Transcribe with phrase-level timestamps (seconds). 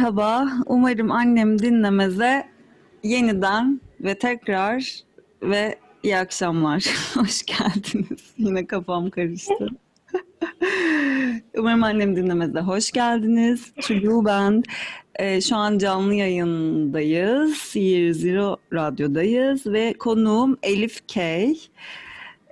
[0.00, 2.48] Merhaba, umarım annem dinlemeze
[3.02, 5.02] yeniden ve tekrar
[5.42, 6.84] ve iyi akşamlar.
[7.14, 8.34] Hoş geldiniz.
[8.38, 9.68] Yine kafam karıştı.
[11.58, 13.72] umarım annem dinlemeze hoş geldiniz.
[13.80, 14.62] Çocuğu ben.
[15.18, 17.56] Ee, şu an canlı yayındayız.
[17.56, 21.20] Sihir Zero Radyo'dayız ve konuğum Elif K.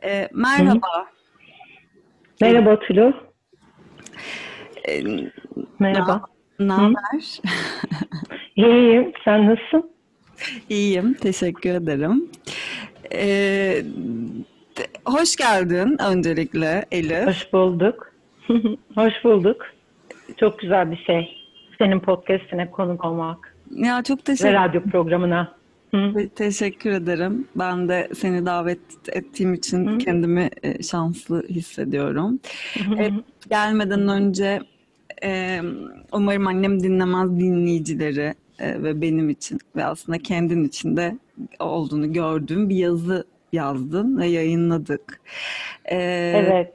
[0.04, 1.06] Ee, merhaba.
[2.40, 3.14] Merhaba Tulu.
[4.88, 5.02] Ee,
[5.78, 6.37] Merhaba.
[6.58, 7.40] Ne haber?
[8.56, 9.12] İyiyim.
[9.24, 9.90] Sen nasılsın?
[10.68, 12.30] İyiyim, teşekkür ederim.
[13.14, 13.82] Ee,
[15.04, 17.26] hoş geldin öncelikle Elif.
[17.26, 18.12] Hoş bulduk.
[18.94, 19.66] Hoş bulduk.
[20.36, 21.36] Çok güzel bir şey.
[21.78, 25.58] Senin podcastine konuk olmak Ya çok ve teşekkür, radyo programına.
[25.94, 26.28] Hı.
[26.36, 27.48] teşekkür ederim.
[27.56, 29.98] Ben de seni davet ettiğim için Hı.
[29.98, 32.40] kendimi e, şanslı hissediyorum.
[32.98, 33.10] E,
[33.50, 34.60] gelmeden önce
[35.22, 35.60] e,
[36.12, 41.18] umarım annem dinlemez dinleyicileri e, ve benim için ve aslında kendin için de
[41.58, 45.20] olduğunu gördüğüm bir yazı yazdın ve yayınladık.
[45.84, 45.96] E,
[46.36, 46.72] Evet.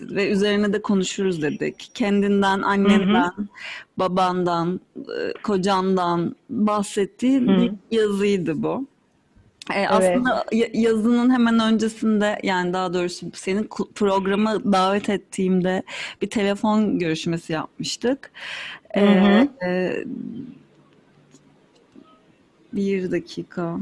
[0.00, 1.90] ve üzerine de konuşuruz dedik.
[1.94, 3.32] Kendinden, annenden,
[3.96, 7.56] babandan, e, kocandan bahsettiğin Hı.
[7.62, 8.86] bir yazıydı bu.
[9.74, 15.82] E, aslında ya- yazının hemen öncesinde yani daha doğrusu senin programa davet ettiğimde
[16.22, 18.30] bir telefon görüşmesi yapmıştık.
[18.94, 19.48] E, Hı hı.
[19.66, 20.04] e,
[22.72, 23.76] bir dakika.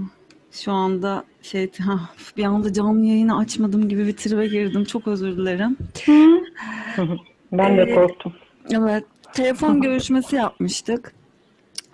[0.52, 2.00] Şu anda şey ha,
[2.36, 4.84] bir anda canlı yayını açmadım gibi bir tribe girdim.
[4.84, 5.76] Çok özür dilerim.
[7.52, 7.94] Ben de Evet.
[7.94, 8.32] korktum.
[8.70, 11.13] Evet, telefon görüşmesi yapmıştık.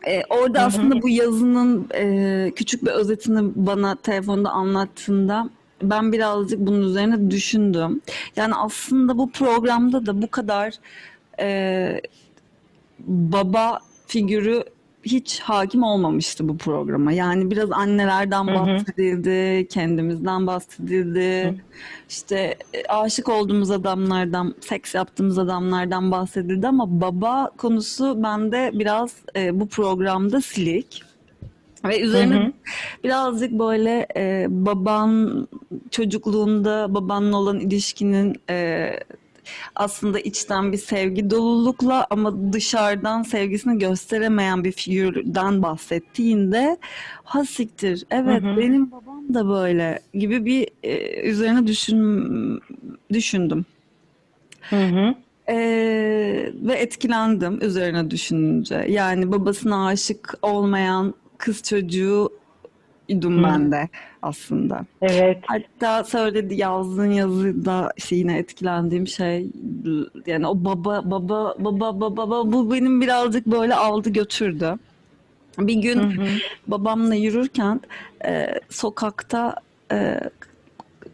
[0.07, 5.51] Ee, orada aslında bu yazının e, küçük bir özetini bana telefonda anlattığında
[5.83, 8.01] ben birazcık bunun üzerine düşündüm.
[8.37, 10.75] Yani aslında bu programda da bu kadar
[11.41, 12.01] e,
[13.09, 14.65] baba figürü
[15.03, 17.13] hiç hakim olmamıştı bu programa.
[17.13, 18.55] Yani biraz annelerden Hı hı.
[18.55, 21.55] bahsedildi, kendimizden bahsedildi.
[22.09, 29.61] İşte e, aşık olduğumuz adamlardan, seks yaptığımız adamlardan bahsedildi ama baba konusu bende biraz e,
[29.61, 31.03] bu programda silik.
[31.85, 32.53] Ve üzerine Hı hı.
[33.05, 35.49] birazcık böyle e, baban
[35.91, 38.91] çocukluğunda babanla olan ilişkinin e,
[39.75, 46.77] aslında içten bir sevgi dolulukla ama dışarıdan sevgisini gösteremeyen bir figürden bahsettiğinde
[47.25, 48.57] ha siktir evet Hı hı.
[48.57, 52.63] benim babam da böyle gibi bir e, üzerine düşün,
[53.13, 53.65] düşündüm.
[54.61, 55.15] Hı hı.
[55.49, 58.87] Ee, ve etkilendim üzerine düşününce.
[58.89, 62.40] Yani babasına aşık olmayan kız çocuğu
[63.11, 63.89] idum ben de
[64.23, 64.87] aslında.
[65.03, 65.39] Evet.
[65.47, 69.47] Hatta söyledi yazdığın yazıda işte yine etkilendiğim şey
[70.27, 74.75] yani o baba baba baba baba baba bu benim birazcık böyle aldı götürdü.
[75.59, 76.27] Bir gün Hı hı.
[76.67, 77.81] babamla yürürken
[78.25, 79.55] e, sokakta
[79.93, 80.21] e,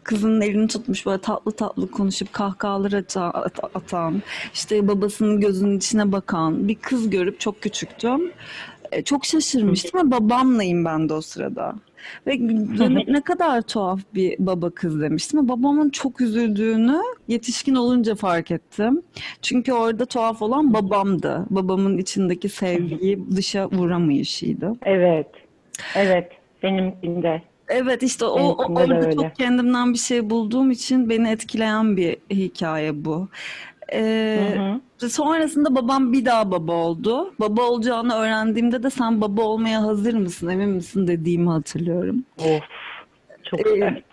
[0.03, 4.21] kızının elini tutmuş böyle tatlı tatlı konuşup kahkahalar ata- at- atan,
[4.53, 8.31] işte babasının gözünün içine bakan bir kız görüp çok küçüktüm.
[8.91, 11.75] E, çok şaşırmıştım ve babamlayım ben de o sırada.
[12.27, 12.37] Ve
[13.07, 15.49] ne, kadar tuhaf bir baba kız demiştim.
[15.49, 19.01] Babamın çok üzüldüğünü yetişkin olunca fark ettim.
[19.41, 21.45] Çünkü orada tuhaf olan babamdı.
[21.49, 24.73] Babamın içindeki sevgiyi dışa vuramayışıydı.
[24.85, 25.27] Evet.
[25.95, 26.31] Evet.
[26.63, 27.41] Benimkinde.
[27.69, 33.05] Evet işte o, o orada çok kendimden bir şey bulduğum için beni etkileyen bir hikaye
[33.05, 33.27] bu.
[33.93, 34.53] Ee,
[34.99, 35.09] Hı hı.
[35.09, 37.33] sonrasında babam bir daha baba oldu.
[37.39, 42.23] Baba olacağını öğrendiğimde de sen baba olmaya hazır mısın, emin misin dediğimi hatırlıyorum.
[42.37, 42.63] Of.
[43.43, 44.03] Çok Ee, sert.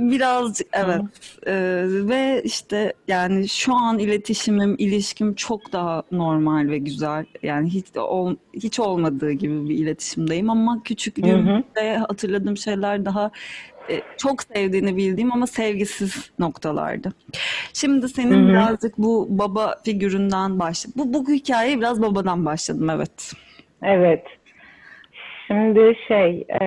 [0.00, 1.02] Birazcık evet
[1.46, 7.24] Ee, ve işte yani şu an iletişimim, ilişkim çok daha normal ve güzel.
[7.42, 10.82] Yani hiç ol, hiç olmadığı gibi bir iletişimdeyim ama Hı hı.
[10.82, 13.30] küçüklüğümde hatırladığım şeyler daha
[14.16, 17.12] çok sevdiğini bildiğim ama sevgisiz noktalardı.
[17.72, 18.48] Şimdi senin hı.
[18.48, 20.90] birazcık bu baba figüründen başla.
[20.96, 23.32] Bu bu hikayeyi biraz babadan başladım evet.
[23.82, 24.24] Evet.
[25.46, 26.64] Şimdi şey, e,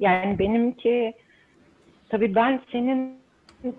[0.00, 1.14] yani benimki
[2.08, 3.18] tabii ben senin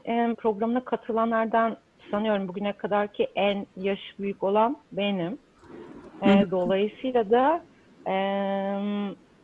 [0.06, 1.78] e, programına katılanlardan
[2.12, 5.38] sanıyorum bugüne kadar ki en yaş büyük olan benim.
[6.22, 7.62] E, dolayısıyla da
[8.08, 8.16] e,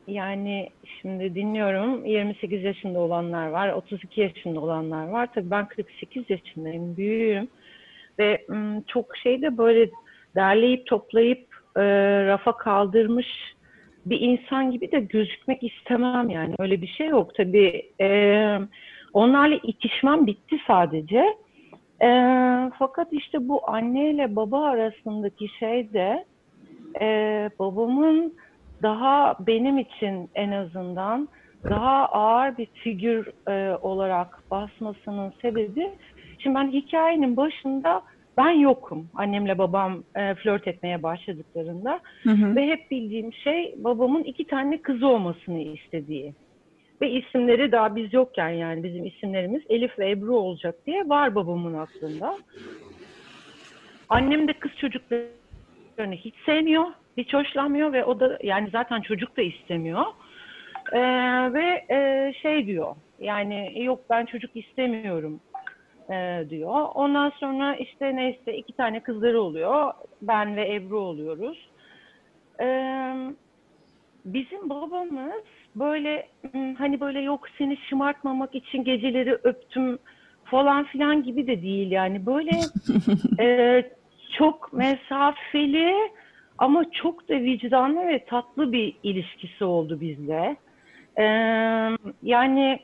[0.07, 0.69] yani
[1.01, 5.29] şimdi dinliyorum 28 yaşında olanlar var, 32 yaşında olanlar var.
[5.35, 7.47] Tabii ben 48 yaşındayım, büyüğüm.
[8.19, 8.45] Ve
[8.87, 9.89] çok şey de böyle
[10.35, 11.83] derleyip toplayıp e,
[12.25, 13.27] rafa kaldırmış
[14.05, 16.55] bir insan gibi de gözükmek istemem yani.
[16.59, 17.35] Öyle bir şey yok.
[17.35, 18.59] Tabii e,
[19.13, 21.35] onlarla itişmem bitti sadece.
[22.01, 22.09] E,
[22.79, 26.25] fakat işte bu anneyle baba arasındaki şey de
[27.01, 28.33] e, babamın
[28.81, 31.29] daha benim için en azından
[31.69, 35.89] daha ağır bir figür e, olarak basmasının sebebi
[36.39, 38.01] şimdi ben hikayenin başında
[38.37, 42.55] ben yokum annemle babam e, flört etmeye başladıklarında Hı hı.
[42.55, 46.33] ve hep bildiğim şey babamın iki tane kızı olmasını istediği.
[47.01, 51.73] Ve isimleri daha biz yokken yani bizim isimlerimiz Elif ve Ebru olacak diye var babamın
[51.73, 52.37] aklında.
[54.09, 56.85] Annem de kız çocuklarını hiç sevmiyor,
[57.17, 60.05] hiç hoşlanmıyor ve o da yani zaten çocuk da istemiyor.
[60.91, 60.99] Ee,
[61.53, 65.39] ve e, şey diyor yani yok ben çocuk istemiyorum
[66.09, 66.87] e, diyor.
[66.93, 69.93] Ondan sonra işte neyse iki tane kızları oluyor.
[70.21, 71.69] Ben ve Ebru oluyoruz.
[72.61, 73.15] Ee,
[74.25, 75.43] bizim babamız
[75.75, 79.99] böyle hmm, hani böyle yok seni şımartmamak için geceleri öptüm
[80.45, 82.51] falan filan gibi de değil yani böyle
[83.39, 83.83] e,
[84.37, 85.93] çok mesafeli
[86.57, 90.55] ama çok da vicdanlı ve tatlı bir ilişkisi oldu bizle.
[91.17, 91.23] Ee,
[92.23, 92.79] yani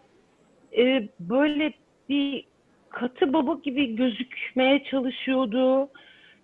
[0.78, 1.74] e, böyle
[2.10, 2.46] bir
[2.90, 5.90] katı baba gibi gözükmeye çalışıyordu.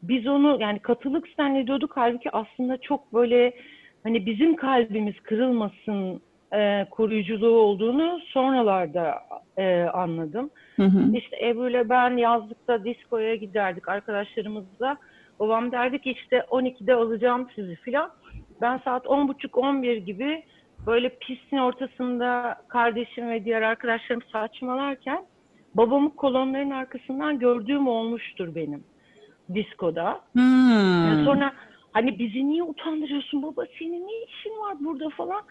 [0.04, 3.54] Biz onu yani katılık zannediyorduk halbuki aslında çok böyle
[4.04, 6.22] hani bizim kalbimiz kırılmasın
[6.54, 9.16] e, koruyuculuğu olduğunu sonralarda
[9.58, 10.50] e, anladım.
[10.76, 11.18] Hı hı.
[11.18, 14.98] İşte Ebru ile ben yazlıkta diskoya giderdik arkadaşlarımızla.
[15.40, 18.12] Babam derdi ki işte 12'de alacağım sizi filan.
[18.62, 20.44] Ben saat 10.30-11 gibi
[20.86, 25.26] böyle pistin ortasında kardeşim ve diğer arkadaşlarım saçmalarken
[25.76, 28.84] babamı kolonların arkasından gördüğüm olmuştur benim
[29.54, 30.22] diskoda.
[30.34, 31.08] Hmm.
[31.08, 31.54] Yani sonra
[31.94, 35.42] hani bizi niye utandırıyorsun baba senin ne işin var burada falan.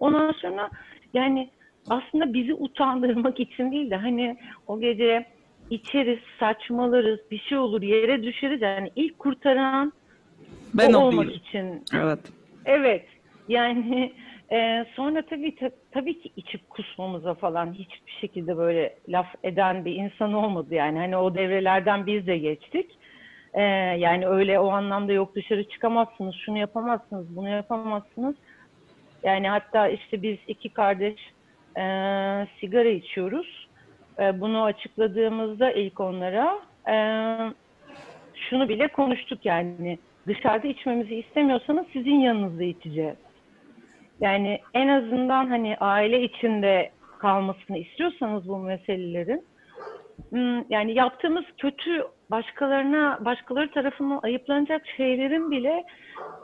[0.00, 0.70] Ondan sonra
[1.14, 1.50] yani
[1.88, 4.36] aslında bizi utandırmak için değil de hani
[4.66, 5.26] o gece
[5.70, 8.62] içeriz, saçmalarız, bir şey olur, yere düşeriz.
[8.62, 9.92] Yani ilk kurtaran
[10.74, 11.84] ben o olmak için.
[11.94, 12.18] Evet.
[12.64, 13.04] Evet.
[13.48, 14.12] Yani
[14.52, 19.94] e, sonra tabii ta- tabii ki içip kusmamıza falan hiçbir şekilde böyle laf eden bir
[19.94, 20.98] insan olmadı yani.
[20.98, 22.90] Hani o devrelerden biz de geçtik.
[23.54, 23.62] E,
[23.98, 28.36] yani öyle o anlamda yok dışarı çıkamazsınız, şunu yapamazsınız, bunu yapamazsınız.
[29.22, 31.20] Yani hatta işte biz iki kardeş
[31.76, 31.82] e,
[32.60, 33.65] sigara içiyoruz.
[34.18, 36.58] E, bunu açıkladığımızda ilk onlara
[36.88, 36.96] e,
[38.34, 43.16] şunu bile konuştuk yani dışarıda içmemizi istemiyorsanız sizin yanınızda içeceğiz.
[44.20, 49.44] Yani en azından hani aile içinde kalmasını istiyorsanız bu meselelerin
[50.30, 55.84] hmm, yani yaptığımız kötü başkalarına başkaları tarafından ayıplanacak şeylerin bile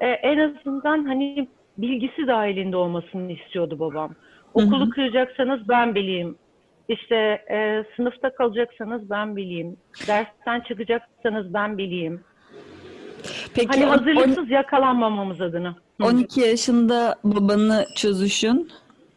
[0.01, 1.49] e, en azından hani
[1.79, 4.09] bilgisi dahilinde olmasını istiyordu babam.
[4.09, 4.67] Hı hı.
[4.67, 6.37] Okulu kıracaksanız ben bileyim.
[6.88, 7.17] İşte
[7.50, 9.76] e, sınıfta kalacaksanız ben bileyim.
[10.06, 12.20] Dersten çıkacaksanız ben bileyim.
[13.55, 15.75] Peki Hani on- hazırlıksız yakalanmamamız adına.
[16.00, 16.05] Hı.
[16.06, 18.71] 12 yaşında babanı çözüşün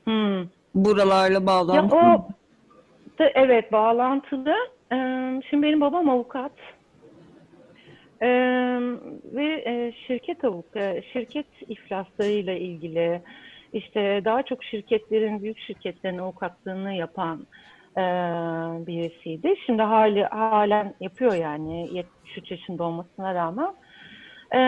[0.04, 0.46] Hmm.
[0.76, 2.00] buralarla Ya bağlantılı.
[2.00, 2.28] o
[3.20, 4.54] da, evet bağlantılı.
[4.92, 6.52] Ee, şimdi benim babam avukat.
[8.22, 8.28] Ee,
[9.34, 10.66] ve e, şirket avuk,
[11.14, 13.22] şirket iflaslarıyla ilgili
[13.76, 17.48] işte daha çok şirketlerin, büyük şirketlerin avukatlığını yapan
[17.98, 18.02] e,
[18.88, 19.54] birisiydi.
[19.66, 23.74] Şimdi hali, halen yapıyor yani 73 yaşında olmasına rağmen.
[24.54, 24.60] Ee,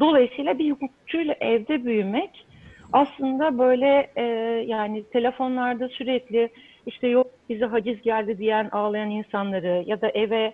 [0.00, 2.46] dolayısıyla bir hukukçuyla evde büyümek
[2.92, 4.22] aslında böyle e,
[4.66, 6.48] yani telefonlarda sürekli
[6.86, 10.52] işte yok bize haciz geldi diyen ağlayan insanları ya da eve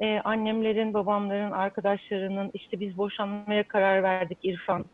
[0.00, 4.84] e, annemlerin, babamların, arkadaşlarının işte biz boşanmaya karar verdik İrfan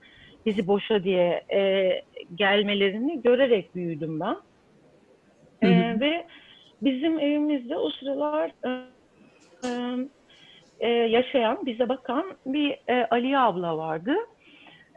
[0.47, 1.91] bizi boşa diye e,
[2.35, 4.37] gelmelerini görerek büyüdüm ben.
[5.63, 6.27] E, Hı ve
[6.83, 8.71] bizim evimizde o sıralar e,
[9.65, 9.99] e,
[10.81, 14.15] e, yaşayan, bize bakan bir e, Aliye abla vardı.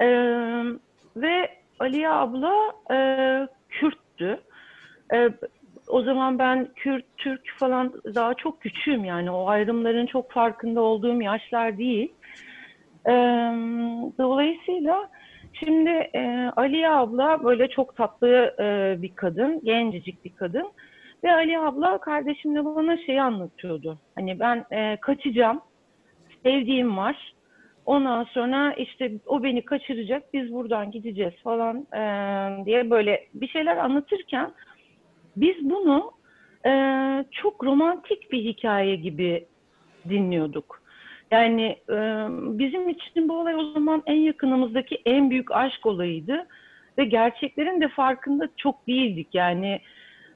[0.02, 0.08] E,
[1.16, 2.54] ve Aliye abla
[2.92, 2.98] e,
[3.70, 4.40] Kürttü.
[5.14, 5.30] E,
[5.88, 11.22] o zaman ben Kürt, Türk falan daha çok küçüğüm yani o ayrımların çok farkında olduğum
[11.22, 12.14] yaşlar değil.
[13.08, 13.14] E,
[14.18, 15.10] dolayısıyla
[15.60, 20.72] şimdi e, Aliye abla böyle çok tatlı e, bir kadın, gencecik bir kadın.
[21.24, 23.98] Ve Ali abla kardeşimle bana şeyi anlatıyordu.
[24.16, 25.62] Hani ben e, kaçacağım,
[26.44, 27.34] sevdiğim var.
[27.86, 33.78] Ondan sonra işte o beni kaçıracak, biz buradan gideceğiz falan e, diye böyle bir şeyler
[33.78, 34.52] anlatırken
[35.36, 36.12] biz bunu
[36.66, 36.72] e,
[37.32, 39.46] çok romantik bir hikaye gibi
[40.10, 40.79] dinliyorduk.
[41.32, 41.96] Yani e,
[42.60, 46.48] bizim için bu olay o zaman en yakınımızdaki en büyük aşk olayıydı
[46.98, 49.28] ve gerçeklerin de farkında çok değildik.
[49.34, 49.82] Yani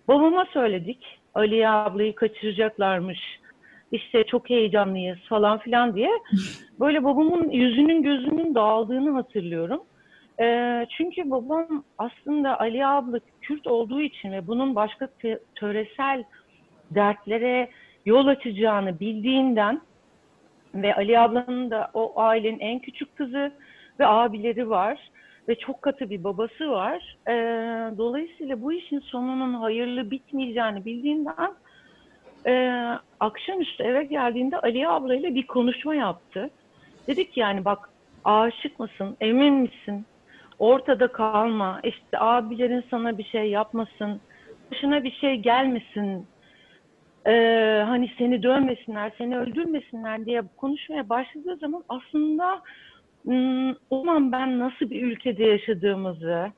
[0.08, 3.20] babama söyledik, Aliye ablayı kaçıracaklarmış.
[3.92, 6.10] işte çok heyecanlıyız falan filan diye
[6.80, 9.84] böyle babamın yüzünün gözünün dağıldığını hatırlıyorum.
[10.42, 15.10] Ee, çünkü babam aslında Ali abla Kürt olduğu için ve bunun başka
[15.56, 16.24] töresel
[16.92, 17.70] dertlere
[18.06, 19.82] yol açacağını bildiğinden
[20.76, 23.52] ve Ali ablanın da o ailenin en küçük kızı
[24.00, 25.12] ve abileri var
[25.50, 27.18] ve çok katı bir babası var.
[27.28, 27.34] Ee,
[27.98, 31.54] dolayısıyla bu işin sonunun hayırlı bitmeyeceğini bildiğinden
[32.46, 32.84] e,
[33.20, 36.50] akşamüstü eve geldiğinde Ali ablayla bir konuşma yaptı.
[37.08, 37.90] Dedik yani bak
[38.26, 40.06] aşık mısın, emin misin?
[40.60, 44.22] Ortada kalma, işte abilerin sana bir şey yapmasın,
[44.72, 46.28] başına bir şey gelmesin,
[47.28, 52.62] ee, hani seni dövmesinler, seni öldürmesinler diye konuşmaya başladığı zaman aslında
[53.24, 56.52] hmm, o zaman ben nasıl bir ülkede yaşadığımızı,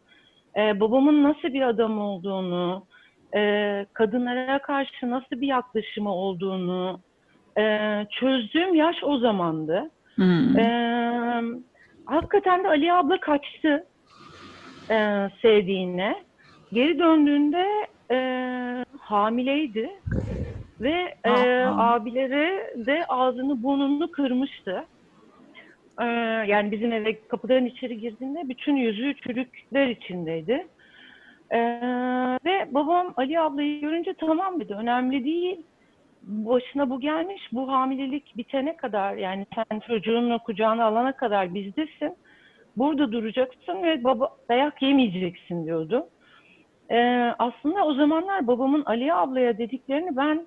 [0.58, 2.86] e, babamın nasıl bir adam olduğunu,
[3.36, 7.00] e, kadınlara karşı nasıl bir yaklaşımı olduğunu
[7.58, 9.90] e, çözdüğüm yaş o zamandı.
[10.16, 10.60] Hmm.
[10.60, 11.42] Ee,
[12.06, 13.86] hakikaten de Ali abla kaçtı
[14.90, 16.16] e, sevdiğine.
[16.74, 17.66] Geri döndüğünde
[18.12, 18.18] e,
[19.00, 19.90] hamileydi
[20.82, 21.32] ve e,
[21.66, 24.86] abileri de ağzını burnunu kırmıştı.
[26.02, 26.06] Ee,
[26.48, 30.68] yani bizim eve kapıdan içeri girdiğinde bütün yüzü çürükler içindeydi.
[31.52, 31.60] Ee,
[32.46, 35.62] ve babam Ali ablayı görünce tamam dedi önemli değil
[36.24, 42.16] başına bu gelmiş, bu hamilelik bitene kadar yani sen çocuğunu kucağına alana kadar bizdesin.
[42.78, 46.08] Burada duracaksın ve baba dayak yemeyeceksin diyordu.
[46.92, 50.46] Ee, aslında o zamanlar babamın Ali ablaya dediklerini ben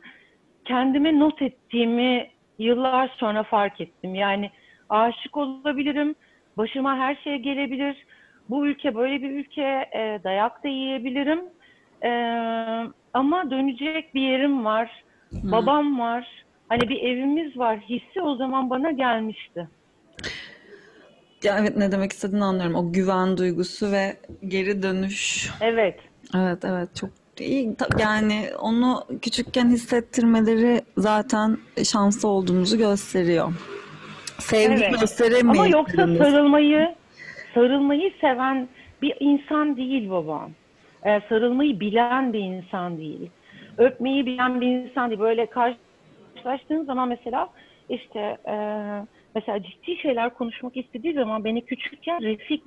[0.68, 4.14] kendime not ettiğimi yıllar sonra fark ettim.
[4.14, 4.50] Yani
[4.88, 6.14] aşık olabilirim,
[6.56, 7.96] başıma her şey gelebilir.
[8.50, 11.40] Bu ülke böyle bir ülke, e, dayak da yiyebilirim.
[12.04, 12.10] E,
[13.14, 15.04] ama dönecek bir yerim var.
[15.32, 16.44] Babam var.
[16.68, 17.80] Hani bir evimiz var.
[17.80, 19.68] Hissi o zaman bana gelmişti.
[21.42, 22.74] Ya evet ne demek istediğini anlıyorum.
[22.74, 24.16] O güven duygusu ve
[24.48, 25.50] geri dönüş.
[25.60, 26.00] Evet.
[26.36, 27.10] Evet evet çok
[27.98, 31.58] Yani onu küçükken hissettirmeleri zaten
[31.92, 33.52] şanslı olduğumuzu gösteriyor.
[34.38, 35.00] Sevgi Evet.
[35.00, 35.60] gösteremeyiz.
[35.60, 36.94] Ama yoksa sarılmayı
[37.54, 38.68] sarılmayı seven
[39.02, 40.50] bir insan değil babam.
[41.06, 43.30] Ee, sarılmayı bilen bir insan değil.
[43.78, 45.20] Öpmeyi bilen bir insan değil.
[45.20, 47.48] Böyle karşılaştığın zaman mesela
[47.88, 48.54] işte e,
[49.34, 52.62] mesela ciddi şeyler konuşmak istediği zaman beni küçükken Refik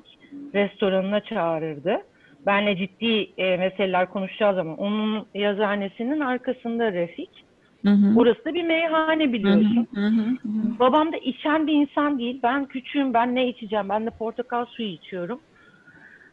[0.54, 2.02] restoranına çağırırdı.
[2.46, 7.46] Benle ciddi e, meseleler konuşacağı zaman onun yazıhanesinin arkasında Refik.
[7.86, 8.20] Hı hı.
[8.20, 9.88] Orası da bir meyhane biliyorsun.
[9.94, 10.80] Hı hı, hı hı.
[10.80, 12.40] Babam da içen bir insan değil.
[12.44, 13.90] Ben küçüğüm, ben ne içeceğim?
[13.90, 15.42] Ben de portakal suyu içiyorum.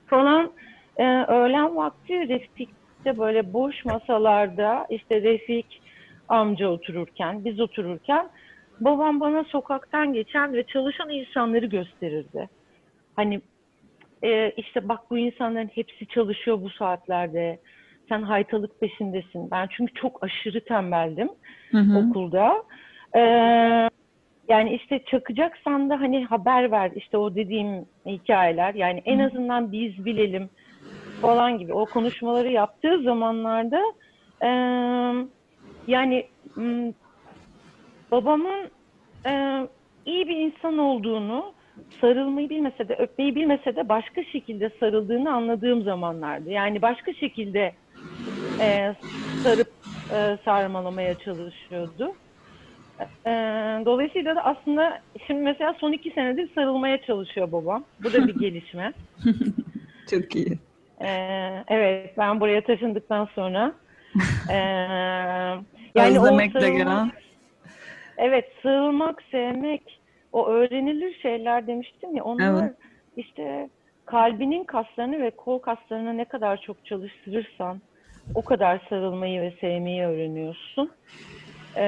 [0.06, 0.52] Falan
[0.98, 5.82] Ee, öğlen vakti Refik'te böyle boş masalarda işte Refik
[6.28, 8.28] amca otururken, biz otururken
[8.80, 12.48] babam bana sokaktan geçen ve çalışan insanları gösterirdi.
[13.16, 13.40] Hani
[14.22, 17.58] e, işte bak bu insanların hepsi çalışıyor bu saatlerde.
[18.08, 19.50] Sen haytalık peşindesin.
[19.50, 21.28] Ben çünkü çok aşırı tembeldim
[21.70, 21.98] Hı hı.
[21.98, 22.62] okulda.
[23.16, 23.20] Ee,
[24.48, 30.04] yani işte çakacaksan da hani haber ver işte o dediğim hikayeler yani en azından biz
[30.04, 30.50] bilelim
[31.20, 33.82] falan gibi o konuşmaları yaptığı zamanlarda
[34.42, 34.48] e,
[35.86, 36.28] yani
[38.10, 38.70] babamın
[39.26, 39.62] e,
[40.06, 41.52] iyi bir insan olduğunu
[42.00, 46.50] sarılmayı bilmese de öpmeyi bilmese de başka şekilde sarıldığını anladığım zamanlardı.
[46.50, 47.72] Yani başka şekilde
[48.60, 48.94] e,
[49.42, 49.68] sarıp
[50.12, 52.12] e, sarmalamaya çalışıyordu.
[53.26, 53.30] E,
[53.86, 57.84] dolayısıyla da aslında şimdi mesela son iki senedir sarılmaya çalışıyor babam.
[58.02, 58.92] Bu da bir gelişme.
[60.10, 60.58] Çok iyi.
[61.00, 61.08] E,
[61.68, 63.72] evet ben buraya taşındıktan sonra
[64.50, 64.56] e,
[65.94, 67.10] yani Özlemekle sarılmak- gelen.
[68.18, 69.97] Evet, sığılmak, sevmek,
[70.32, 72.74] o öğrenilir şeyler demiştim ya, onlar Evet.
[73.16, 73.68] işte
[74.06, 77.80] kalbinin kaslarını ve kol kaslarını ne kadar çok çalıştırırsan
[78.34, 80.90] o kadar sarılmayı ve sevmeyi öğreniyorsun.
[81.76, 81.82] Ee,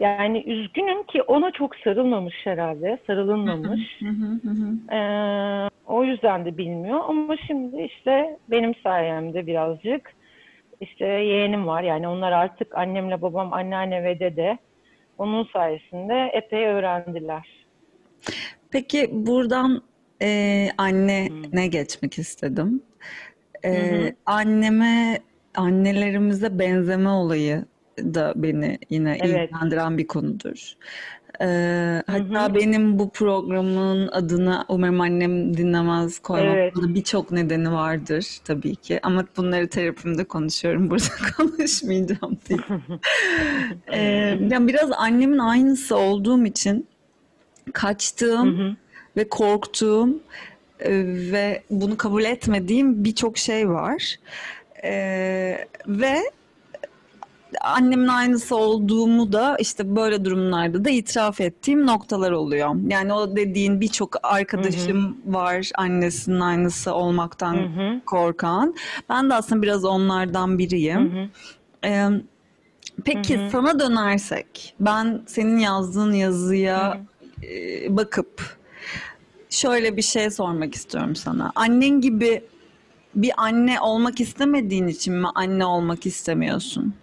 [0.00, 4.00] yani üzgünüm ki ona çok sarılmamış herhalde, sarılınmamış.
[4.92, 10.12] Ee, o yüzden de bilmiyor ama şimdi işte benim sayemde birazcık
[10.80, 14.58] işte yeğenim var yani onlar artık annemle babam anneanne ve dede
[15.18, 17.66] onun sayesinde epey öğrendiler.
[18.70, 19.82] Peki buradan
[20.22, 22.82] e, annene geçmek istedim.
[23.64, 24.12] E, hı.
[24.26, 25.18] anneme,
[25.56, 27.64] annelerimize benzeme olayı
[27.98, 29.50] da beni yine Evet.
[29.50, 30.72] ilgilendiren bir konudur.
[31.40, 36.74] Ee, hatta benim bu programın adını umarım annem dinlemez koymamın Evet.
[36.76, 39.00] birçok nedeni vardır tabii ki.
[39.02, 40.90] Ama bunları terapimde konuşuyorum.
[40.90, 41.04] Burada
[41.36, 42.62] konuşmayacağım değil.
[43.92, 43.98] Ee,
[44.50, 46.86] yani biraz annemin aynısı olduğum için
[47.72, 48.76] kaçtığım
[49.16, 50.20] ve korktuğum
[51.32, 54.16] ve bunu kabul etmediğim birçok şey var.
[54.84, 56.18] Ee, ve
[57.60, 62.76] annemin aynısı olduğumu da işte böyle durumlarda da itiraf ettiğim noktalar oluyor.
[62.88, 68.00] Yani o dediğin birçok arkadaşım var annesinin aynısı olmaktan Hı hı.
[68.06, 68.74] korkan.
[69.08, 71.30] Ben de aslında biraz onlardan biriyim.
[71.84, 72.08] Ee,
[73.04, 77.00] peki sana dönersek, ben senin yazdığın yazıya
[77.42, 78.58] e, bakıp
[79.50, 81.52] şöyle bir şey sormak istiyorum sana.
[81.54, 82.42] Annen gibi
[83.14, 86.94] bir anne olmak istemediğin için mi anne olmak istemiyorsun?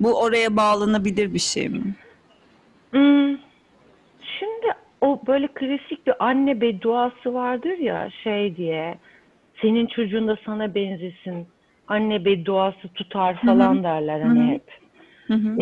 [0.00, 1.80] Bu oraya bağlanabilir bir şey mi?
[2.90, 3.36] Hmm,
[4.38, 4.66] Şimdi
[5.00, 8.94] o böyle klasik bir anne bedduası vardır ya şey diye
[9.62, 11.46] senin çocuğun da sana benzesin
[11.88, 14.62] anne bedduası tutar falan derler hani hep.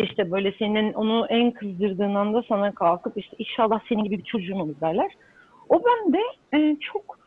[0.03, 4.59] İşte böyle senin onu en kızdırdığın anda sana kalkıp işte inşallah senin gibi bir çocuğun
[4.59, 5.11] olur derler.
[5.69, 6.19] O bende
[6.53, 7.19] e, çok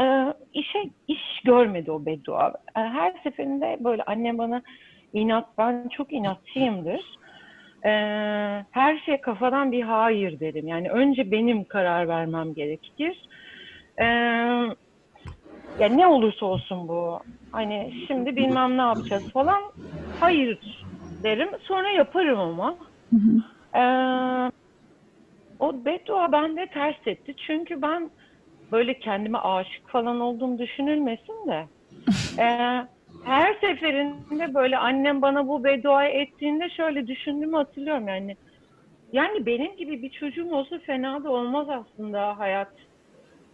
[0.00, 2.48] e, işe iş görmedi o beddua.
[2.76, 4.62] E, her seferinde böyle annem bana
[5.12, 7.00] inat ben çok inatçıyımdır.
[7.84, 7.90] E,
[8.70, 10.68] her şeye kafadan bir hayır derim.
[10.68, 13.28] Yani önce benim karar vermem gerekir.
[13.98, 14.04] E,
[15.80, 17.20] ya ne olursa olsun bu.
[17.52, 19.62] Hani şimdi bilmem ne yapacağız falan.
[20.20, 20.58] Hayır
[21.22, 21.48] derim.
[21.62, 22.76] Sonra yaparım ama.
[23.74, 24.52] Ee,
[25.58, 27.34] o beddua bende ters etti.
[27.46, 28.10] Çünkü ben
[28.72, 31.66] böyle kendime aşık falan olduğum düşünülmesin de.
[32.38, 32.86] Ee,
[33.28, 38.36] her seferinde böyle annem bana bu bedduayı ettiğinde şöyle düşündüğümü hatırlıyorum yani.
[39.12, 42.72] Yani benim gibi bir çocuğum olsa fena da olmaz aslında hayat.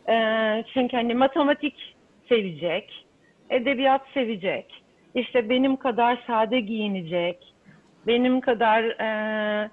[0.08, 1.96] Ee, çünkü hani matematik
[2.28, 3.06] sevecek,
[3.50, 4.82] edebiyat sevecek,
[5.14, 7.54] işte benim kadar sade giyinecek,
[8.06, 9.70] benim kadar e,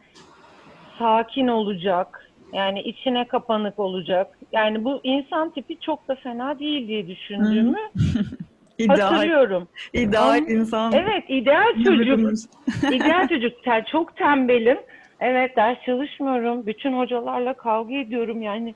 [0.99, 4.37] sakin olacak, yani içine kapanık olacak.
[4.51, 7.77] Yani bu insan tipi çok da fena değil diye düşündüğümü
[8.83, 9.67] İdeal, hatırlıyorum.
[9.93, 10.93] ideal insan.
[10.93, 12.19] Evet, ideal çocuk.
[12.91, 13.63] İdeal çocuk.
[13.63, 14.77] Te- Çok tembelim.
[15.19, 16.65] Evet, ders çalışmıyorum.
[16.65, 18.41] Bütün hocalarla kavga ediyorum.
[18.41, 18.75] Yani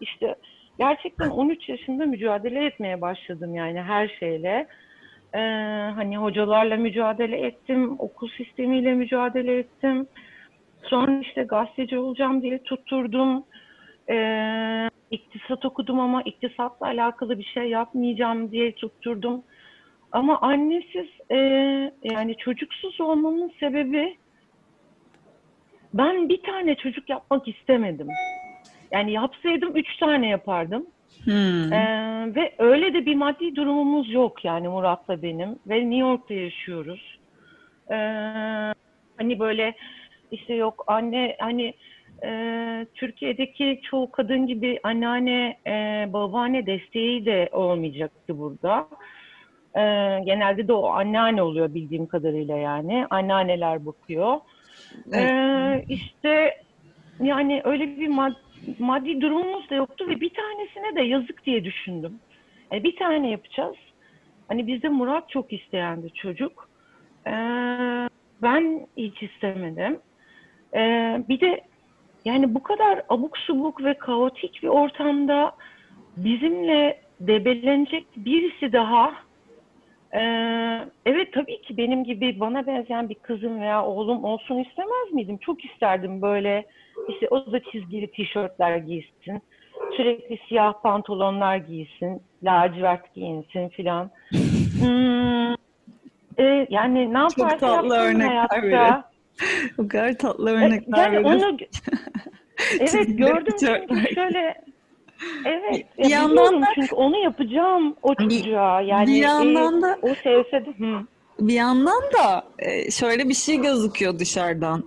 [0.00, 0.34] işte
[0.78, 4.66] gerçekten 13 yaşında mücadele etmeye başladım yani her şeyle.
[5.34, 5.38] Ee,
[5.94, 10.06] hani hocalarla mücadele ettim, okul sistemiyle mücadele ettim.
[10.82, 13.44] Sonra işte gazeteci olacağım diye tutturdum.
[14.10, 19.42] Ee, iktisat okudum ama iktisatla alakalı bir şey yapmayacağım diye tutturdum.
[20.12, 21.36] Ama annesiz e,
[22.02, 24.16] yani çocuksuz olmamın sebebi
[25.94, 28.08] ben bir tane çocuk yapmak istemedim.
[28.92, 30.86] Yani yapsaydım üç tane yapardım.
[31.24, 31.72] Hmm.
[31.72, 37.18] Ee, ve öyle de bir maddi durumumuz yok yani Murat'la benim ve New York'ta yaşıyoruz.
[37.90, 37.94] Ee,
[39.16, 39.74] hani böyle
[40.30, 41.74] işte yok anne hani
[42.24, 45.72] e, Türkiye'deki çoğu kadın gibi anneanne e,
[46.12, 48.88] babaanne desteği de olmayacaktı burada.
[49.76, 53.06] Ee, genelde de o anneanne oluyor bildiğim kadarıyla yani.
[53.10, 54.40] Anneanneler bakıyor.
[55.14, 56.62] Ee, işte
[57.22, 58.36] yani öyle bir mad-
[58.78, 62.18] maddi durumumuz da yoktu ve bir tanesine de yazık diye düşündüm.
[62.72, 63.76] Yani bir tane yapacağız.
[64.48, 66.68] Hani bizde Murat çok isteyendi çocuk.
[67.26, 67.30] Ee,
[68.42, 69.98] ben hiç istemedim.
[70.74, 71.60] Ee, bir de
[72.24, 75.52] yani bu kadar abuk subuk ve kaotik bir ortamda
[76.16, 79.12] bizimle debelenecek birisi daha
[80.14, 85.38] ee, evet tabii ki benim gibi bana benzeyen bir kızım veya oğlum olsun istemez miydim?
[85.38, 86.64] Çok isterdim böyle
[87.08, 89.42] işte o da çizgili tişörtler giysin.
[89.96, 92.22] Sürekli siyah pantolonlar giysin.
[92.42, 94.10] Lacivert giyinsin filan.
[94.80, 95.52] Hmm,
[96.38, 98.62] e, yani ne yaparsa tatlı yapsın örnekler hayatta.
[98.62, 99.02] veriyor.
[99.78, 101.56] O kadar tatlı E, örnekler yani onu
[102.80, 104.54] evet gördüm çünkü şöyle
[105.44, 109.82] evet Bir ya yandan da- çünkü onu yapacağım o Bir- çocuğa yani bir e, yandan
[109.82, 111.00] da- o sevse de hı.
[111.40, 114.84] Bir yandan da e, şöyle bir şey gözüküyor dışarıdan.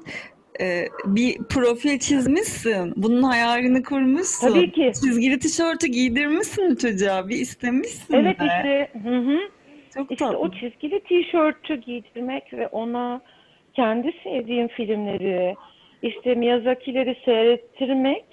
[0.62, 2.94] E, Bir profil çizmişsin.
[2.96, 4.48] Bunun hayalini kurmuşsun.
[4.48, 4.92] Tabii ki.
[5.04, 7.30] Çizgili tişörtü giydirmişsin çocuğa.
[7.30, 8.46] Bir istemişsin Evet de.
[8.46, 9.38] işte hı hı.
[9.94, 10.38] Çok İşte tatlı.
[10.38, 13.22] o çizgili tişörtü giydirmek ve ona
[13.76, 15.56] kendi sevdiğim filmleri,
[16.02, 18.26] işte Miyazaki'leri seyrettirmek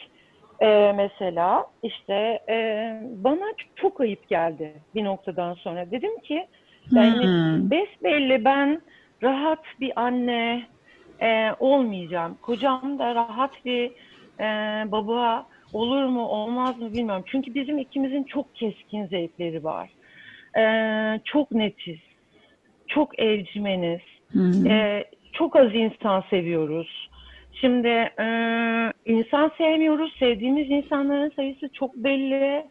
[0.61, 2.57] e, mesela işte e,
[3.03, 5.91] bana çok ayıp geldi bir noktadan sonra.
[5.91, 6.47] Dedim ki
[6.93, 7.71] yani Hmm.
[7.71, 8.83] besbelli ben
[9.23, 10.63] rahat bir anne,
[11.21, 12.39] e, olmayacağım.
[12.43, 13.91] Kocam da rahat bir
[14.41, 14.47] e,
[14.93, 17.25] baba olur mu olmaz mı bilmiyorum.
[17.27, 19.91] Çünkü bizim ikimizin çok keskin zevkleri var.
[20.59, 20.65] E,
[21.25, 21.99] çok netiz,
[22.89, 24.01] çok evcimeniz,
[24.33, 24.69] Hı.
[24.69, 27.09] e, çok az insan seviyoruz.
[27.53, 28.27] Şimdi e,
[29.05, 32.67] insan sevmiyoruz, sevdiğimiz insanların sayısı çok belli.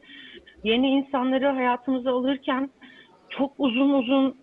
[0.64, 2.70] Yeni insanları hayatımıza alırken
[3.30, 4.36] çok uzun uzun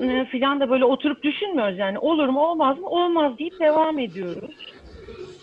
[0.00, 4.74] e, filan da böyle oturup düşünmüyoruz yani olur mu olmaz mı olmaz deyip devam ediyoruz.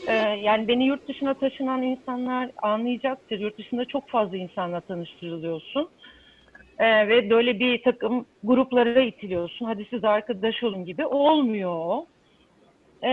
[0.08, 0.14] E,
[0.44, 3.40] yani beni yurt dışına taşınan insanlar anlayacaktır.
[3.40, 5.90] Yurt dışında çok fazla insanla tanıştırılıyorsun.
[6.80, 9.66] E, ve böyle bir takım gruplara itiliyorsun.
[9.66, 11.06] Hadi siz arkadaş olun gibi.
[11.06, 12.06] Olmuyor o.
[13.04, 13.10] E,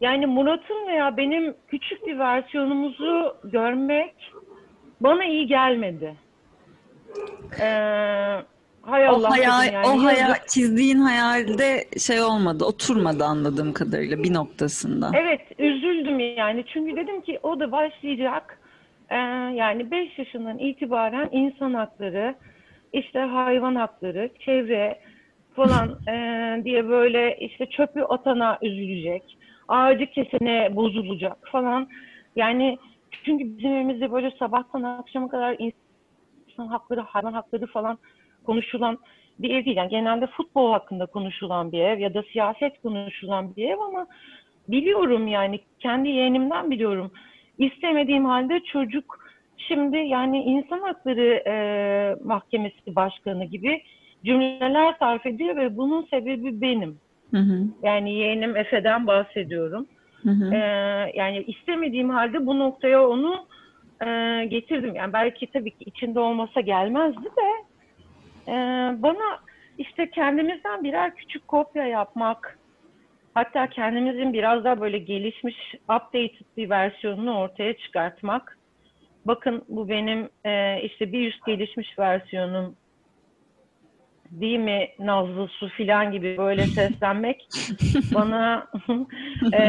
[0.00, 4.14] yani Murat'ın veya benim küçük bir versiyonumuzu görmek
[5.00, 6.14] bana iyi gelmedi.
[7.60, 7.66] E,
[8.82, 9.86] hay O Allah hayal, dedim yani.
[9.86, 15.10] o hayal, çizdiğin hayalde şey olmadı, oturmadı anladığım kadarıyla bir noktasında.
[15.14, 16.64] Evet, üzüldüm yani.
[16.72, 18.58] Çünkü dedim ki o da başlayacak.
[19.54, 22.34] Yani 5 yaşından itibaren insan hakları,
[22.92, 25.00] işte hayvan hakları, çevre
[25.56, 29.38] falan ee, diye böyle işte çöpü atana üzülecek.
[29.68, 31.88] Ağacı kesene bozulacak falan.
[32.36, 32.78] Yani
[33.24, 37.98] çünkü bizim evimizde böyle sabahtan akşama kadar insan hakları, hayvan hakları falan
[38.46, 38.98] konuşulan
[39.38, 39.76] bir ev değil.
[39.76, 44.06] Yani genelde futbol hakkında konuşulan bir ev ya da siyaset konuşulan bir ev ama
[44.68, 47.12] biliyorum yani kendi yeğenimden biliyorum.
[47.58, 49.18] İstemediğim halde çocuk
[49.68, 51.54] şimdi yani insan hakları e,
[52.24, 53.82] mahkemesi başkanı gibi
[54.24, 56.98] cümleler sarf ediyor ve bunun sebebi benim.
[57.30, 59.86] Hı hı, Yani yeğenim Efe'den bahsediyorum.
[60.22, 60.54] hı hı.
[60.54, 63.46] Ee, yani istemediğim halde bu noktaya onu
[64.06, 64.06] e,
[64.44, 64.94] getirdim.
[64.94, 67.64] Yani belki tabii ki içinde olmasa gelmezdi de
[68.48, 68.54] e,
[69.02, 69.38] bana
[69.78, 72.58] işte kendimizden birer küçük kopya yapmak,
[73.34, 78.58] hatta kendimizin biraz daha böyle gelişmiş, updated bir versiyonunu ortaya çıkartmak.
[79.24, 82.76] Bakın bu benim e, işte bir üst gelişmiş versiyonum
[84.40, 87.48] değil mi Nazlı Su filan gibi böyle seslenmek
[88.14, 88.66] bana
[89.52, 89.62] e,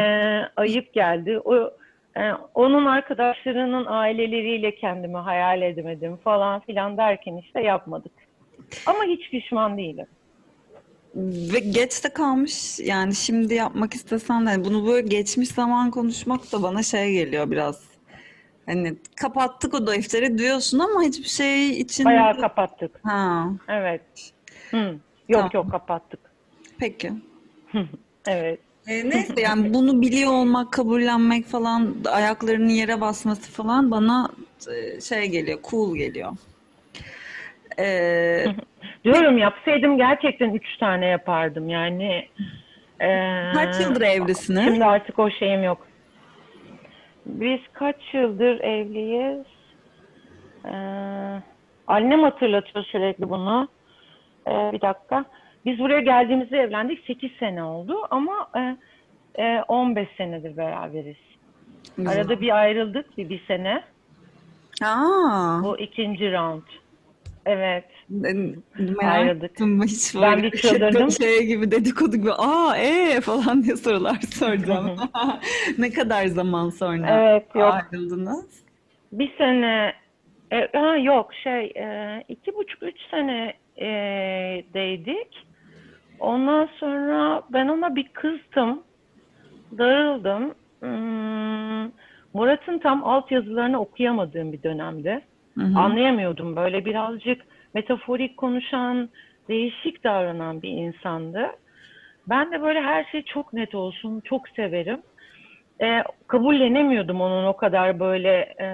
[0.56, 1.39] ayıp geldi.
[1.45, 1.56] O
[2.17, 8.12] e, onun arkadaşlarının aileleriyle kendimi hayal edemedim falan filan derken işte yapmadık.
[8.86, 10.08] Ama hiç pişman değilim.
[11.15, 16.63] Ve geç de kalmış yani şimdi yapmak istesen de bunu böyle geçmiş zaman konuşmak da
[16.63, 17.84] bana şey geliyor biraz.
[18.65, 22.99] Hani kapattık o defteri diyorsun ama hiçbir şey için Bayağı kapattık.
[23.04, 24.02] ha Evet.
[24.71, 24.78] Hı.
[25.30, 25.52] Yok Tamam.
[25.54, 26.19] yok kapattık.
[26.80, 27.12] peki.
[28.28, 28.60] Evet.
[28.88, 34.30] E, neyse yani bunu biliyor olmak, kabullenmek falan, ayaklarının yere basması falan bana
[34.71, 36.32] e, şey geliyor, cool geliyor.
[37.80, 38.45] E,
[39.04, 41.69] Diyorum yapsaydım gerçekten üç tane yapardım.
[41.69, 42.30] Yani
[42.99, 43.10] e,
[43.54, 44.63] kaç yıldır evlisiniz?
[44.63, 45.88] Şimdi artık o şeyim yok.
[47.26, 49.45] Biz kaç yıldır evliyiz?
[50.65, 51.41] Ee,
[51.88, 53.67] annem hatırlatıyor sürekli bunu.
[54.48, 55.26] Ee, bir dakika.
[55.66, 57.04] Biz buraya geldiğimizde evlendik.
[57.08, 58.78] 8 sene oldu ama e,
[59.44, 61.16] e, 15 senedir beraberiz.
[61.98, 62.14] Güzel.
[62.14, 63.84] Arada bir ayrıldık bir, bir sene.
[64.84, 66.62] Aa, Bu ikinci round.
[67.46, 67.86] Evet.
[68.10, 69.52] ben merak Ayrıldık.
[69.52, 71.12] ettim hiç Ben bir çıldırdım.
[71.12, 74.96] şey gibi dedikodu gibi aa ee falan diye sorular soracağım.
[75.78, 77.74] Ne kadar zaman sonra Evet yok.
[77.74, 78.64] ayrıldınız?
[79.12, 79.94] Bir sene
[80.52, 83.88] e, ha, yok şey e, iki buçuk üç sene e,
[84.74, 85.46] deydik.
[86.20, 88.84] Ondan sonra ben ona bir kızdım.
[89.78, 90.54] Darıldım.
[90.80, 91.92] Hmm,
[92.34, 95.22] Murat'ın tam altyazılarını okuyamadığım bir dönemde.
[95.58, 95.80] Hı hı.
[95.80, 96.56] Anlayamıyordum.
[96.56, 97.42] Böyle birazcık
[97.74, 99.10] metaforik konuşan,
[99.50, 101.50] değişik davranan bir insandı.
[102.30, 105.02] Ben de böyle her şey çok net olsun, çok severim.
[105.82, 108.68] Ee, kabullenemiyordum onun o kadar böyle e,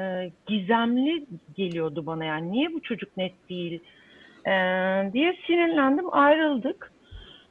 [0.47, 2.51] gizemli geliyordu bana yani.
[2.51, 3.79] Niye bu çocuk net değil
[4.47, 6.91] Ee, diye sinirlendim, ayrıldık.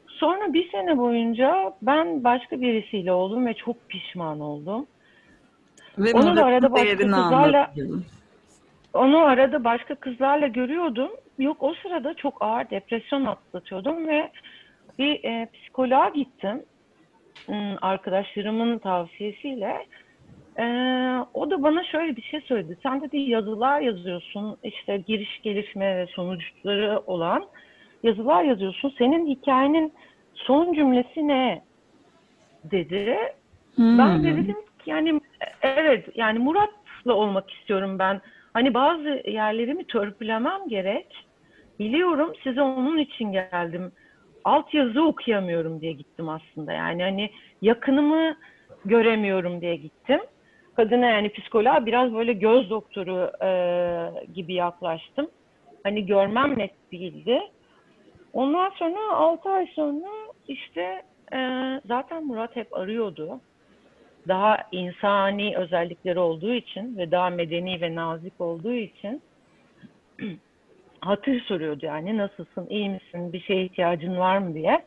[0.08, 4.86] Sonra bir sene boyunca ben başka birisiyle oldum ve çok pişman oldum.
[5.98, 8.04] Ve Onu da arada başka kızlarla- anladım.
[8.94, 11.10] Onu arada başka kızlarla görüyordum.
[11.38, 14.30] Yok o sırada çok ağır depresyon atlatıyordum ve
[14.98, 16.62] bir e, psikoloğa gittim.
[17.46, 19.86] Hmm, Arkadaşlarımın tavsiyesiyle.
[20.58, 20.64] E,
[21.34, 22.78] o da bana şöyle bir şey söyledi.
[22.82, 24.56] Sen dedi yazılar yazıyorsun.
[24.62, 27.44] işte giriş gelişme ve sonuçları olan
[28.02, 28.94] yazılar yazıyorsun.
[28.98, 29.92] Senin hikayenin
[30.34, 31.62] son cümlesi ne?
[32.64, 33.16] dedi.
[33.78, 34.36] Ben de Hmm.
[34.44, 35.20] dedim ki yani
[35.62, 38.20] evet yani Murat'la olmak istiyorum ben.
[38.52, 41.06] Hani bazı yerlerimi törpülemem gerek.
[41.78, 43.92] Biliyorum size onun için geldim.
[44.44, 46.72] altyazı okuyamıyorum diye gittim aslında.
[46.72, 47.30] Yani hani
[47.62, 48.36] yakınımı
[48.84, 50.20] göremiyorum diye gittim.
[50.78, 53.50] Kadına yani psikoloğa biraz böyle göz doktoru e,
[54.34, 55.30] gibi yaklaştım.
[55.84, 57.40] Hani görmem net değildi.
[58.32, 60.08] Ondan sonra 6 ay sonra
[60.48, 61.38] işte e,
[61.86, 63.40] zaten Murat hep arıyordu.
[64.28, 69.22] Daha insani özellikleri olduğu için ve daha medeni ve nazik olduğu için
[71.00, 74.84] hatır soruyordu yani nasılsın, iyi misin, bir şeye ihtiyacın var mı diye.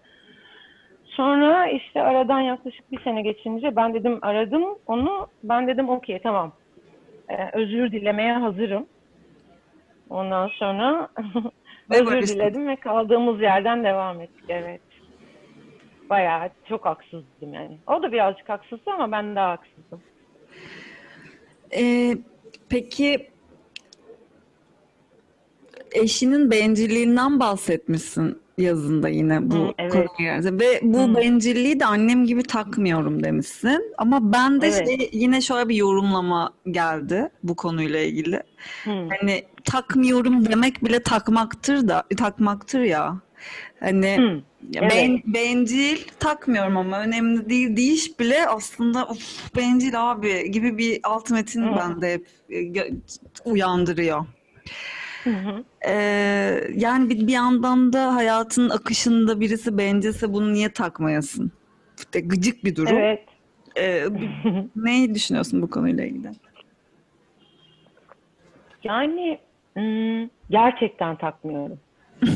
[1.11, 5.27] Sonra işte aradan yaklaşık bir sene geçince ben dedim aradım onu.
[5.43, 6.53] Ben dedim okey tamam.
[7.29, 8.85] Ee, özür dilemeye hazırım.
[10.09, 11.09] Ondan sonra
[11.89, 14.45] özür diledim ve kaldığımız yerden devam ettik.
[14.49, 14.81] Evet.
[16.09, 17.77] Bayağı çok haksızdım yani.
[17.87, 20.01] O da birazcık haksızdı ama ben daha haksızdım.
[21.77, 22.17] Ee,
[22.69, 23.29] peki
[25.91, 30.07] eşinin bencilliğinden bahsetmişsin yazında yine bu Hı, evet.
[30.19, 30.59] geldi.
[30.59, 31.15] Ve bu Hı.
[31.15, 33.93] bencilliği de annem gibi takmıyorum demişsin.
[33.97, 34.87] Ama ben de Evet.
[34.87, 38.43] şey, yine şöyle bir yorumlama geldi bu konuyla ilgili.
[38.83, 39.07] Hı.
[39.19, 43.21] Hani takmıyorum demek bile takmaktır da takmaktır ya.
[43.79, 44.41] Hani Hı.
[44.75, 44.91] Evet.
[44.91, 51.31] ben, bencil takmıyorum ama önemli değil deyiş bile aslında of bencil abi gibi bir alt
[51.31, 51.75] metin Hı.
[51.77, 52.27] bende hep
[52.77, 52.91] e,
[53.45, 54.25] uyandırıyor.
[55.23, 55.63] Hı hı.
[55.87, 61.51] Ee, yani bir, bir yandan da hayatın akışında birisi bencilse bunu niye takmayasın?
[61.97, 62.97] İşte gıcık bir durum.
[62.97, 63.25] Evet.
[63.77, 64.05] Ee,
[64.75, 66.31] ne düşünüyorsun bu konuyla ilgili?
[68.83, 69.39] Yani
[70.49, 71.79] gerçekten takmıyorum.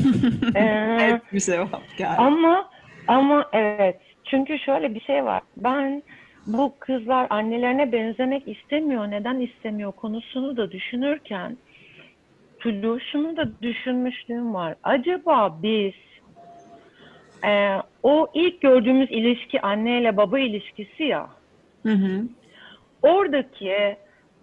[0.54, 2.16] Ee, Evet bir cevap geldi.
[2.18, 2.70] Ama
[3.08, 4.00] ama evet.
[4.24, 5.42] Çünkü şöyle bir şey var.
[5.56, 6.02] Ben
[6.46, 11.56] bu kızlar annelerine benzemek istemiyor, neden istemiyor konusunu da düşünürken
[12.60, 14.74] Tulu şunu da düşünmüşlüğüm var.
[14.82, 15.94] Acaba biz
[17.44, 21.28] e, o ilk gördüğümüz ilişki anneyle baba ilişkisi ya
[21.82, 22.22] Hı hı.
[23.02, 23.96] oradaki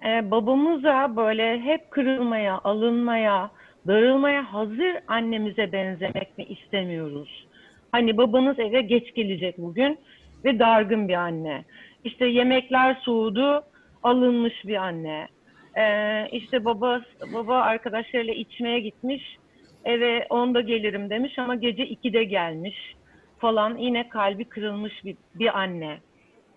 [0.06, 3.52] e, babamıza böyle hep kırılmaya, alınmaya,
[3.88, 7.48] darılmaya hazır annemize benzemek mi istemiyoruz?
[7.92, 10.00] Hani babanız eve geç gelecek bugün
[10.46, 11.64] ve dargın bir anne.
[12.04, 13.64] İşte yemekler soğudu,
[14.04, 15.28] alınmış bir anne.
[15.78, 17.02] Ee, işte baba
[17.34, 19.38] baba arkadaşlarıyla içmeye gitmiş,
[19.86, 22.96] eve onda gelirim demiş ama gece 2'de gelmiş
[23.40, 23.78] falan.
[23.78, 25.98] Yine kalbi kırılmış bir, bir anne.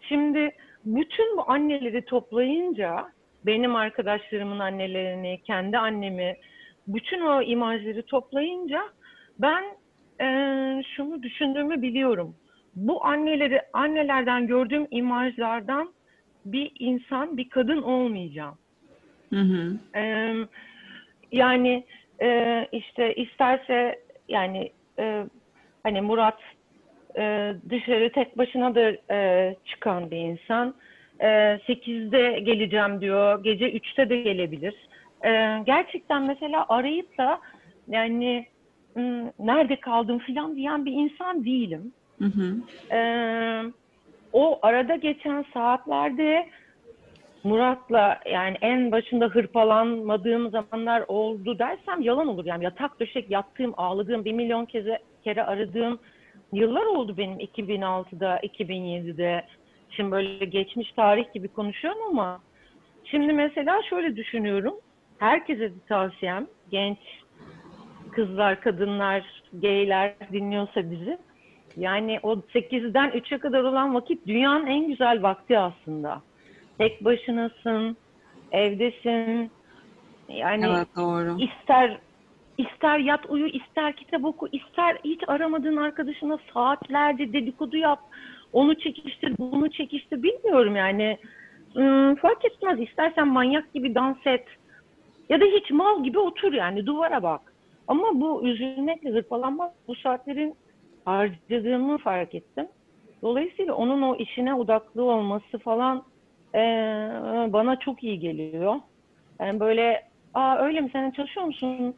[0.00, 0.50] Şimdi
[0.85, 3.09] bütün bu anneleri toplayınca
[3.46, 6.37] benim arkadaşlarımın annelerini, kendi annemi,
[6.87, 8.83] bütün o imajları toplayınca
[9.38, 9.64] ben
[10.20, 12.37] eee, şunu düşündüğümü biliyorum.
[12.74, 15.92] Bu anneleri annelerden gördüğüm imajlardan
[16.44, 18.59] bir insan, bir kadın olmayacağım.
[19.31, 19.77] Hı hı.
[21.33, 21.85] Yani
[22.73, 24.73] işte isterse yani
[25.83, 26.39] hani Murat
[27.71, 28.93] dışarı tek başına da
[29.65, 30.75] çıkan bir insan.
[31.21, 34.75] Eee 8'de geleceğim diyor, gece 3'te de gelebilir.
[35.67, 37.41] Gerçekten mesela arayıp da
[37.89, 38.47] yani
[38.95, 41.93] "Hmm, nerede kaldım filan diyen bir insan değilim.
[42.19, 42.57] Hı hı.
[44.33, 46.49] O arada geçen saatlerde
[47.47, 52.45] Murat'la yani en başında hırpalanmadığım zamanlar oldu dersem yalan olur.
[52.45, 55.99] Yani yatak döşek yattığım, ağladığım, bir milyon keze, kere aradığım
[56.53, 59.45] yıllar oldu benim 2006'da, 2007'de.
[59.91, 62.41] Şimdi böyle geçmiş tarih gibi konuşuyorum ama
[63.05, 64.75] şimdi mesela şöyle düşünüyorum.
[65.19, 66.99] Herkese de tavsiyem, genç
[68.13, 71.19] kızlar, kadınlar, gayler dinliyorsa bizi.
[71.77, 76.23] Yani o 8'den 3'e kadar olan vakit dünyanın en güzel vakti aslında.
[76.79, 77.97] Tek başınasın,
[78.53, 79.51] evdesin.
[80.29, 81.37] Yani Evet doğru.
[81.39, 81.99] ister
[82.59, 88.01] ister yat uyu, ister kitap oku, ister hiç aramadığın arkadaşına saatlerce dedikodu yap.
[88.53, 90.23] Onu çekiştir, bunu çekiştir.
[90.23, 91.19] Bilmiyorum yani.
[91.73, 92.81] Hmm, fark etmez.
[92.81, 94.47] İstersen manyak gibi dans et.
[95.29, 97.53] Ya da hiç mal gibi otur yani duvara bak.
[97.89, 100.55] Ama bu üzülmekle hırpalanmak bu saatlerin
[101.05, 102.67] harcadığımı fark ettim.
[103.23, 106.05] Dolayısıyla onun o işine odaklı olması falan
[106.55, 108.75] eee, bana çok iyi geliyor.
[109.41, 110.03] Yani böyle
[110.35, 111.95] aa öyle mi sen çalışıyor musun?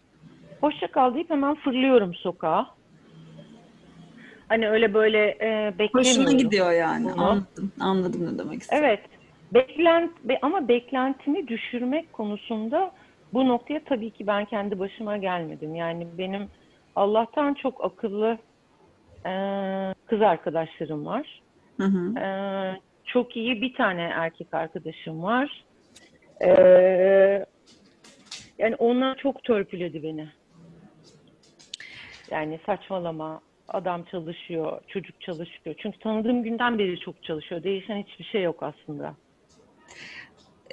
[0.60, 2.66] Hoşça kal deyip hemen fırlıyorum sokağa.
[4.48, 6.22] Hani öyle böyle e, beklemiyorum.
[6.24, 7.04] Hoşuna gidiyor yani.
[7.04, 7.24] Bunu.
[7.24, 7.72] Anladım.
[7.80, 8.84] Anladım ne demek istediğini.
[8.86, 9.00] Evet.
[9.54, 12.92] Beklent be- ama beklentimi düşürmek konusunda
[13.32, 15.74] bu noktaya tabii ki ben kendi başıma gelmedim.
[15.74, 16.48] Yani benim
[16.96, 18.38] Allah'tan çok akıllı
[19.26, 19.32] e,
[20.06, 21.42] kız arkadaşlarım var.
[21.80, 22.18] Hı hı.
[22.18, 22.26] E,
[23.08, 25.64] çok iyi bir tane erkek arkadaşım var.
[26.40, 26.50] E,
[28.58, 30.28] yani onlar çok törpüledi beni.
[32.30, 33.40] Yani saçmalama.
[33.68, 35.76] adam çalışıyor, çocuk çalışıyor.
[35.78, 37.62] Çünkü tanıdığım günden beri çok çalışıyor.
[37.62, 39.14] Değişen hiçbir şey yok aslında.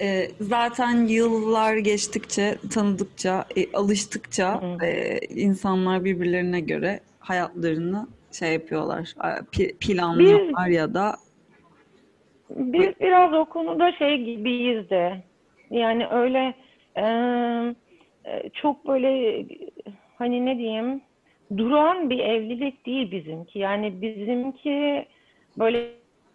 [0.02, 4.86] E, zaten yıllar geçtikçe, tanıdıkça, e, alıştıkça Hı.
[4.86, 9.13] e, insanlar birbirlerine göre hayatlarını şey yapıyorlar,
[9.80, 11.15] planlıyorlar ya da
[12.49, 15.23] Biz biraz o konuda şey gibiyiz de.
[15.69, 16.53] Yani öyle
[16.97, 17.05] e,
[18.53, 19.45] çok böyle
[20.17, 21.01] hani ne diyeyim
[21.58, 23.60] duran bir evlilik değil bizimki.
[23.60, 25.05] Yani bizimki
[25.60, 25.89] böyle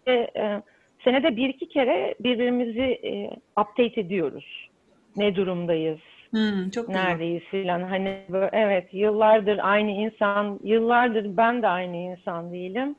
[0.07, 0.61] e,
[1.03, 3.29] senede bir iki kere birbirimizi e,
[3.61, 4.69] update ediyoruz.
[5.15, 5.99] Ne durumdayız?
[6.31, 7.03] Hmm, çok güzel.
[7.03, 7.81] Neredeyiz filan.
[7.81, 12.95] Hani böyle, evet yıllardır aynı insan, yıllardır ben de aynı insan değilim.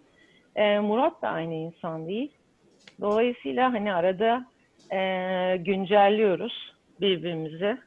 [0.57, 2.33] E, Murat da aynı insan değil.
[3.03, 4.47] Dolayısıyla hani arada
[4.93, 7.79] e, güncelliyoruz birbirimizi.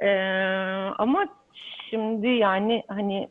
[0.00, 0.10] E,
[0.98, 1.26] ama
[1.90, 3.28] şimdi yani hani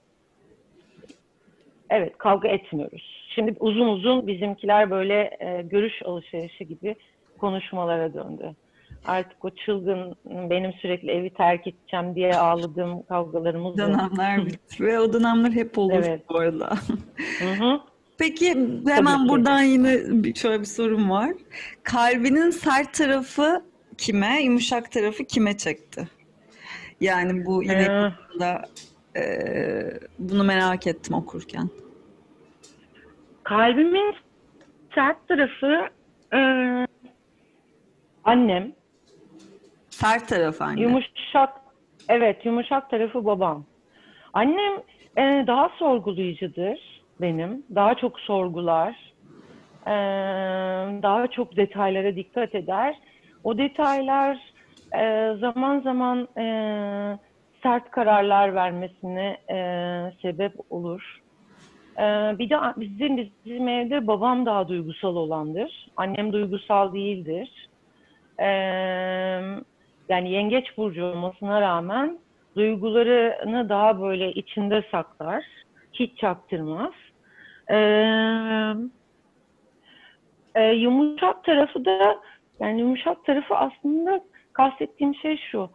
[1.89, 3.25] evet kavga etmiyoruz.
[3.35, 6.95] Şimdi uzun uzun bizimkiler böyle e, görüş alışverişi gibi
[7.37, 8.55] konuşmalara döndü.
[9.05, 13.77] Artık o çılgın benim sürekli evi terk edeceğim diye ağladığım kavgalarımız.
[13.77, 14.39] Dönemler
[14.79, 16.29] ve o dönemler hep olur Evet.
[16.29, 16.69] bu arada.
[17.39, 17.79] Hı hı.
[18.17, 18.49] Peki
[18.87, 19.29] hemen ki.
[19.29, 19.97] buradan yine
[20.35, 21.31] şöyle bir sorum var.
[21.83, 23.63] Kalbinin sert tarafı
[23.97, 26.07] kime, yumuşak tarafı kime çekti?
[27.01, 27.83] Yani bu yine
[28.35, 28.61] Ee, da
[29.17, 29.23] e,
[30.19, 31.69] bunu merak ettim okurken.
[33.43, 34.15] kalbimin
[34.95, 35.89] sert tarafı
[36.33, 36.39] e,
[38.23, 38.71] annem.
[39.89, 40.81] Sert taraf anne.
[40.81, 41.49] Yumuşak,
[42.09, 43.65] evet yumuşak tarafı babam.
[44.33, 44.73] Annem
[45.17, 47.63] e, daha sorgulayıcıdır benim.
[47.75, 49.13] Daha çok sorgular.
[49.87, 49.93] E,
[51.03, 52.95] daha çok detaylara dikkat eder.
[53.43, 54.37] O detaylar
[54.97, 56.45] e, zaman zaman e,
[57.63, 59.57] sert kararlar vermesine e,
[60.21, 61.19] sebep olur.
[61.97, 62.03] E,
[62.39, 65.87] bir de bizim bizim evde babam daha duygusal olandır.
[65.97, 67.67] Annem duygusal değildir.
[68.39, 68.47] E,
[70.09, 72.19] yani yengeç burcu olmasına rağmen
[72.55, 75.43] duygularını daha böyle içinde saklar.
[75.93, 76.93] Hiç çaktırmaz.
[77.69, 77.75] Ee,
[80.55, 82.19] e, yumuşak tarafı da
[82.59, 84.23] yani yumuşak tarafı aslında
[84.53, 85.69] kastettiğim şey şu.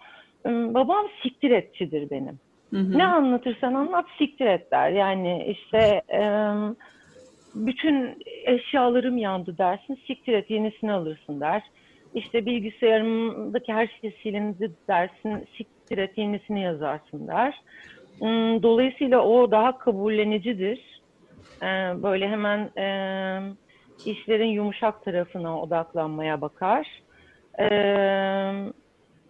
[0.46, 2.38] Babam siktir etçidir benim.
[2.70, 2.98] Hı hı.
[2.98, 4.90] Ne anlatırsan anlat siktir et der.
[4.90, 6.22] Yani işte e,
[7.55, 11.62] bütün eşyalarım yandı dersin siktir et yenisini alırsın der.
[12.14, 17.61] İşte bilgisayarımdaki her şey silindi dersin siktir et yenisini yazarsın der.
[18.62, 21.00] Dolayısıyla o daha kabullenicidir.
[21.62, 21.66] Ee,
[22.03, 22.87] Böyle hemen e,
[24.05, 27.01] işlerin yumuşak tarafına odaklanmaya bakar.
[27.61, 27.64] Ee,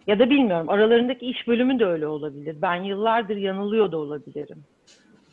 [0.07, 2.55] ya da bilmiyorum aralarındaki iş bölümü de öyle olabilir.
[2.61, 4.65] Ben yıllardır yanılıyor da olabilirim.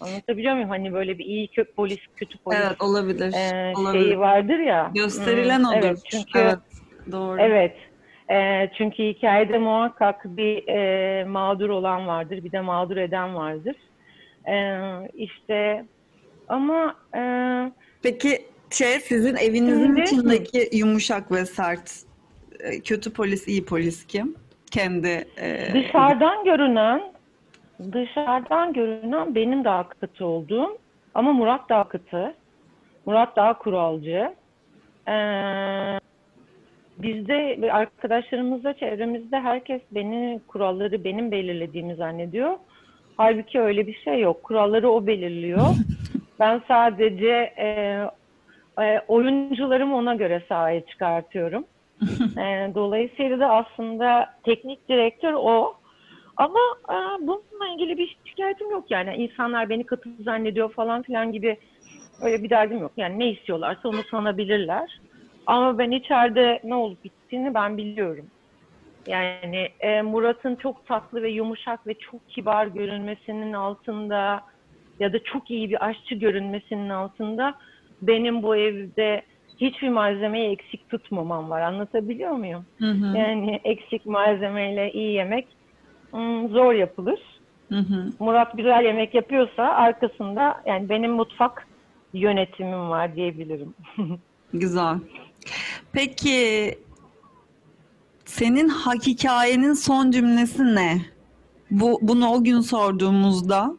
[0.01, 0.69] Anlatabiliyor muyum?
[0.69, 3.35] Hani böyle bir iyi kö polis, kötü polis Evet olabilir.
[3.35, 3.93] e, olabilir.
[4.05, 4.93] şeyi vardır ya.
[4.95, 5.75] Gösterilen Hmm, odur.
[5.75, 6.59] Evet, çünkü Evet,
[7.13, 7.39] doğru.
[7.41, 7.77] evet.
[8.31, 13.77] E, çünkü hikayede muhakkak bir e, mağdur olan vardır, bir de mağdur eden vardır.
[14.49, 14.55] E,
[15.15, 15.85] işte
[16.49, 17.23] ama e,
[18.03, 18.39] Peki
[18.71, 21.93] şey sizin evinizin Şimdi- içindeki yumuşak ve sert
[22.61, 24.35] e, kötü polis, iyi polis kim?
[24.71, 27.03] Kendi e, dışarıdan görünen
[27.93, 30.79] dışarıdan görünen benim daha katı olduğum
[31.15, 32.35] ama Murat daha katı.
[33.07, 34.35] Murat daha kuralcı.
[35.09, 35.99] Ee,
[36.99, 42.53] bizde ve arkadaşlarımızda, çevremizde herkes beni kuralları benim belirlediğimi zannediyor.
[43.17, 44.43] Halbuki öyle bir şey yok.
[44.43, 45.61] Kuralları o belirliyor.
[46.41, 47.67] Ben sadece e,
[48.83, 51.65] e, oyuncularımı ona göre sahaya çıkartıyorum.
[52.39, 55.75] E, dolayısıyla da aslında teknik direktör o.
[56.37, 56.97] Ama e,
[57.27, 59.15] bununla ilgili bir şikayetim yok yani.
[59.17, 61.57] İnsanlar beni katı zannediyor falan filan gibi
[62.23, 62.93] öyle bir derdim yok.
[62.97, 65.01] Yani ne istiyorlarsa onu sanabilirler.
[65.47, 68.27] Ama ben içeride ne olup bittiğini ben biliyorum.
[69.07, 74.41] Yani e, Murat'ın çok tatlı ve yumuşak ve çok kibar görünmesinin altında
[75.01, 77.55] ya da çok iyi bir aşçı görünmesinin altında
[78.03, 79.23] benim bu evde
[79.61, 81.61] hiçbir malzemeyi eksik tutmamam var.
[81.61, 82.67] Anlatabiliyor muyum?
[82.79, 85.49] Hı hı, Yani eksik malzemeyle iyi yemek
[86.11, 87.21] hmm, zor yapılır.
[87.69, 88.13] hı hı.
[88.21, 91.67] Murat güzel yemek yapıyorsa arkasında yani benim mutfak
[92.13, 93.75] yönetimim var diyebilirim.
[94.53, 94.97] Güzel.
[95.93, 96.79] Peki
[98.25, 101.01] senin ha- hikayenin son cümlesi ne?
[101.71, 103.77] Bu bunu o gün sorduğumuzda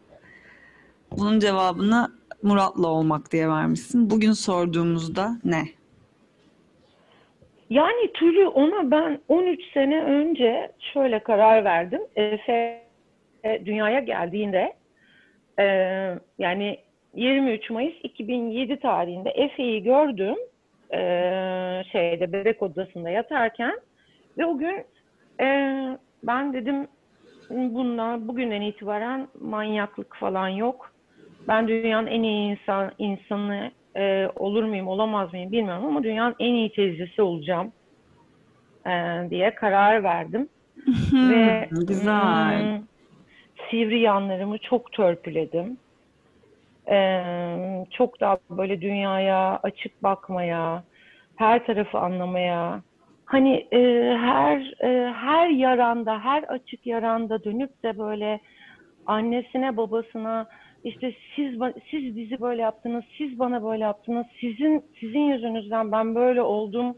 [1.20, 2.08] bunun cevabını
[2.44, 4.10] Murat'la olmak diye vermişsin.
[4.10, 5.64] Bugün sorduğumuzda ne?
[7.70, 12.02] Yani türü ona ben 13 sene önce şöyle karar verdim.
[12.16, 12.82] Efe
[13.44, 14.74] e, dünyaya geldiğinde
[15.60, 15.66] e,
[16.40, 16.80] yani
[17.16, 20.36] 23 Mayıs 2007 tarihinde Efe'yi gördüm.
[20.94, 23.80] Ee, şeyde bebek odasında yatarken
[24.38, 24.86] ve o gün
[25.42, 25.48] e,
[26.24, 26.88] ben dedim
[27.50, 30.89] bundan bugünden itibaren manyaklık falan yok.
[31.50, 36.54] Ben dünyanın en iyi insan insanı e, olur muyum olamaz mıyım bilmiyorum ama dünyanın en
[36.54, 37.74] iyi teyzesi olacağım
[38.88, 38.92] e,
[39.30, 40.50] diye karar verdim.
[41.30, 42.62] Ve güzel.
[42.62, 42.86] hmm,
[43.72, 45.78] sivri yanlarımı çok törpüledim.
[46.92, 50.84] Ee, çok daha böyle dünyaya açık bakmaya,
[51.38, 52.82] her tarafı anlamaya,
[53.26, 53.80] hani e,
[54.18, 58.40] her e, her yaranda, her açık yaranda dönüp de böyle
[59.06, 60.48] annesine, babasına
[60.84, 61.60] işte siz
[61.92, 66.98] siz bizi böyle yaptınız, siz bana böyle yaptınız, sizin sizin yüzünüzden ben böyle oldum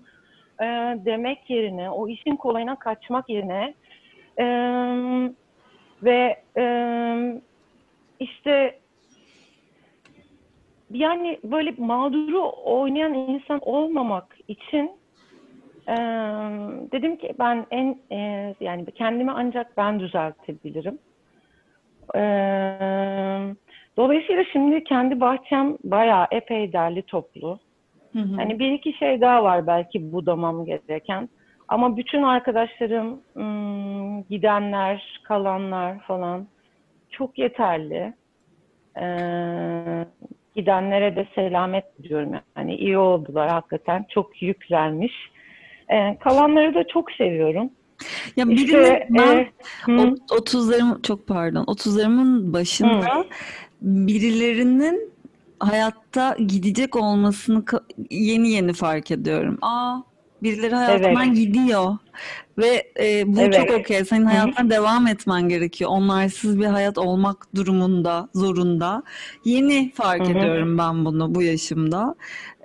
[0.61, 0.65] e,
[1.05, 3.73] demek yerine, o işin kolayına kaçmak yerine
[4.39, 4.45] e,
[6.03, 6.65] ve e,
[8.19, 8.79] işte
[10.91, 14.91] yani böyle mağduru oynayan insan olmamak için
[15.87, 15.95] e,
[16.91, 20.99] dedim ki ben en e, yani kendimi ancak ben düzeltebilirim.
[22.15, 22.21] E,
[24.01, 27.59] dolayısıyla şimdi kendi bahçem bayağı epey derli toplu.
[28.13, 28.35] Hı hı.
[28.35, 31.29] Hani bir iki şey daha var belki budamam gereken.
[31.67, 36.47] Ama bütün arkadaşlarım, ım, gidenler, kalanlar falan
[37.09, 38.13] çok yeterli.
[38.97, 40.05] Ee,
[40.55, 45.13] gidenlere de selamet diyorum yani iyi oldular hakikaten çok yüklermiş.
[45.89, 47.69] Ee, kalanları da çok seviyorum.
[48.37, 49.51] Ya İşte birine ben e,
[49.85, 53.25] hı, ot- 30'larım çok pardon 30'larımın başında
[53.81, 55.11] birilerinin
[55.59, 57.63] hayatta gidecek olmasını
[58.09, 59.57] yeni yeni fark ediyorum.
[59.61, 59.97] Aa
[60.43, 61.35] birileri hayatından Evet.
[61.35, 61.97] gidiyor
[62.57, 63.53] ve e, bu Evet.
[63.53, 64.05] çok okey.
[64.05, 64.31] Senin Hı hı.
[64.31, 65.89] hayatına devam etmen gerekiyor.
[65.89, 69.03] Onlarsız bir hayat olmak durumunda, zorunda.
[69.45, 70.29] Yeni fark Hı hı.
[70.37, 72.15] ediyorum ben bunu bu yaşımda.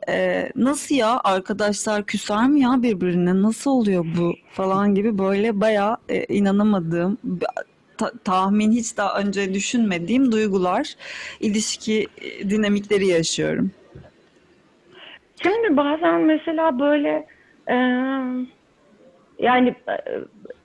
[0.09, 5.97] Ee, nasıl ya arkadaşlar küser mi ya birbirine nasıl oluyor bu falan gibi böyle bayağı
[6.09, 7.19] e, inanamadığım
[7.99, 10.95] ta- tahmin hiç daha önce düşünmediğim duygular
[11.41, 13.71] ilişki e, dinamikleri yaşıyorum.
[15.43, 17.27] Şimdi bazen mesela böyle
[17.69, 17.75] e,
[19.39, 19.97] yani e,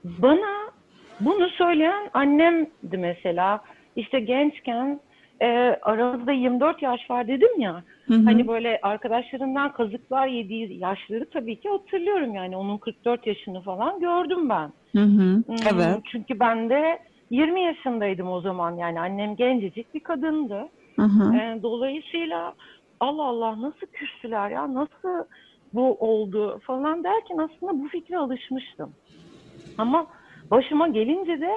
[0.04, 0.72] bana
[1.20, 3.62] bunu söyleyen annemdi mesela.
[3.96, 5.00] İşte gençken
[5.42, 7.84] e, aramızda 24 yaş var dedim ya.
[8.08, 8.26] Hı hı.
[8.26, 12.58] Hani böyle arkadaşlarından kazıklar yediği yaşları tabii ki hatırlıyorum yani.
[12.58, 14.74] Onun 44 yaşını falan gördüm ben.
[14.96, 15.44] Hı hı.
[15.46, 16.02] Hmm, Evet.
[16.12, 20.70] Çünkü ben de 20 yaşındaydım o zaman yani annem gencecik bir kadındı.
[20.96, 21.36] Hı hı.
[21.36, 22.56] Ee, dolayısıyla
[23.00, 25.26] Allah Allah nasıl küstüler ya nasıl
[25.74, 28.94] bu oldu falan derken aslında bu fikre alışmıştım.
[29.78, 30.08] Ama
[30.52, 31.52] başıma gelince de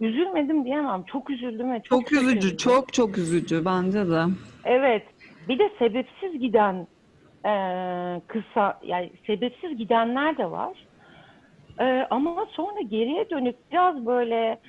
[0.00, 1.02] üzülmedim diyemem.
[1.06, 2.56] Çok üzüldüm ve çok Çok üzücü, şaşırdım.
[2.56, 4.22] çok çok üzücü bence de.
[4.64, 5.06] Evet.
[5.48, 6.86] Bir de sebepsiz giden
[7.44, 10.86] eee, kısa yani sebepsiz gidenler de var.
[11.80, 14.60] Eee, ama sonra geriye dönüp biraz böyle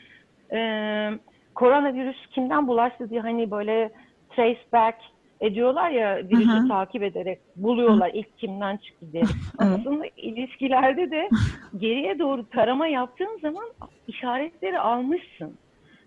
[0.52, 1.20] eee
[1.56, 3.92] koronavirüs kimden bulaştı diye hani böyle
[4.36, 4.98] trace back
[5.42, 9.24] ediyorlar ya virüsü takip ederek buluyorlar ilk kimden çıktı diye.
[9.58, 11.30] Aslında ilişkilerde de
[11.78, 13.66] geriye doğru tarama yaptığın zaman
[14.08, 15.58] işaretleri almışsın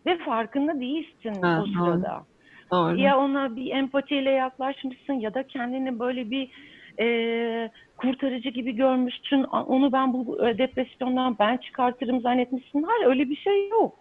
[0.07, 2.23] ve farkında değilsin o sırada.
[2.71, 3.01] Doğru.
[3.01, 6.51] Ya ona bir empatiyle yaklaşmışsın ya da kendini böyle bir
[7.01, 9.43] e, kurtarıcı gibi görmüşsün.
[9.43, 12.83] Onu ben bu e, depresyondan ben çıkartırım zannetmişsin.
[12.83, 13.95] Hayır öyle bir şey yok.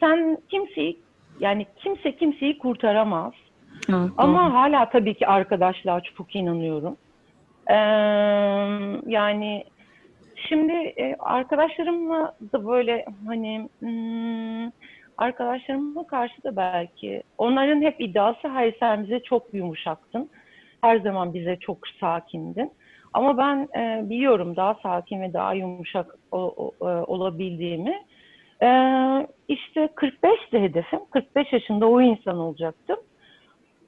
[0.00, 1.00] Sen kimseyi
[1.40, 3.32] yani kimse kimseyi kurtaramaz.
[3.78, 4.12] Evet, doğru.
[4.16, 6.96] Ama hala tabii ki arkadaşlığa çok inanıyorum.
[7.70, 7.74] Ee,
[9.06, 9.64] yani
[10.48, 14.70] şimdi e, arkadaşlarımla da böyle hani hmm,
[15.16, 20.30] arkadaşlarıma karşı da belki onların hep iddiası hayır sen bize çok yumuşaktın.
[20.80, 22.72] Her zaman bize çok sakindin.
[23.12, 28.02] Ama ben e, biliyorum daha sakin ve daha yumuşak o- o- e, olabildiğimi.
[28.62, 31.00] Ee, işte 45'ti hedefim.
[31.10, 32.96] 45 yaşında o insan olacaktım.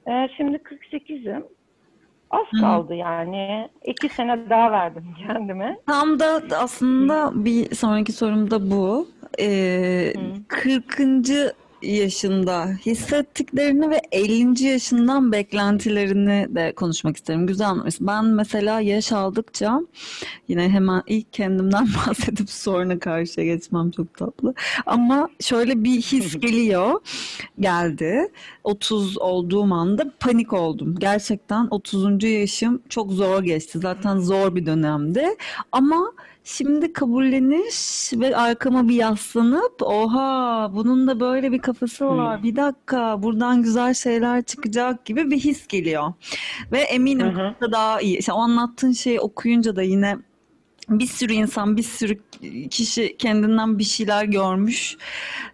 [0.07, 1.43] Ee, şimdi 48'im.
[2.31, 2.61] Az Hı hı.
[2.61, 3.69] kaldı yani.
[3.85, 5.77] İki sene daha verdim kendime.
[5.87, 9.07] Tam da aslında bir sonraki sorum da bu.
[9.39, 10.19] Ee, Hı.
[10.47, 11.01] 40.
[11.83, 14.63] yaşında hissettiklerini ve 50.
[14.63, 17.47] yaşından beklentilerini de konuşmak isterim.
[17.47, 17.75] Güzel.
[17.99, 19.81] Ben mesela yaş aldıkça
[20.47, 24.53] yine hemen ilk kendimden bahsedip sonra karşıya geçmem çok tatlı.
[24.85, 26.99] Ama şöyle bir his geliyor,
[27.59, 28.31] geldi.
[28.63, 30.95] 30 olduğum anda panik oldum.
[30.99, 32.23] Gerçekten 30.
[32.23, 33.79] yaşım çok zor geçti.
[33.79, 35.27] Zaten zor bir dönemdi.
[35.71, 36.11] Ama
[36.45, 42.37] Şimdi kabulleniş ve arkama bir yaslanıp oha bunun da böyle bir kafası var.
[42.37, 42.43] Hmm.
[42.43, 46.13] Bir dakika buradan güzel şeyler çıkacak gibi bir his geliyor.
[46.71, 47.55] Ve eminim hı.
[47.61, 48.17] da daha iyi.
[48.17, 50.17] İşte o anlattığın şeyi okuyunca da yine
[50.89, 52.19] bir sürü insan, bir sürü
[52.69, 54.97] kişi kendinden bir şeyler görmüş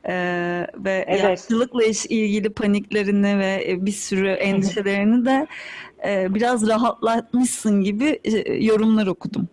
[0.06, 1.24] Ee, ve Evet.
[1.24, 5.48] yaşlılıkla ilgili paniklerini ve e, bir sürü endişelerini de
[6.08, 9.48] e, biraz rahatlatmışsın gibi e, yorumlar okudum.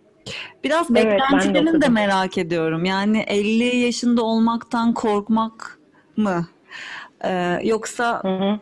[0.63, 1.93] Biraz Evet, de beklentilerini de okudum.
[1.93, 2.85] merak ediyorum.
[2.85, 5.79] Yani 50 yaşında olmaktan korkmak
[6.17, 6.47] mı?
[7.23, 8.59] Ee, yoksa Hı hı.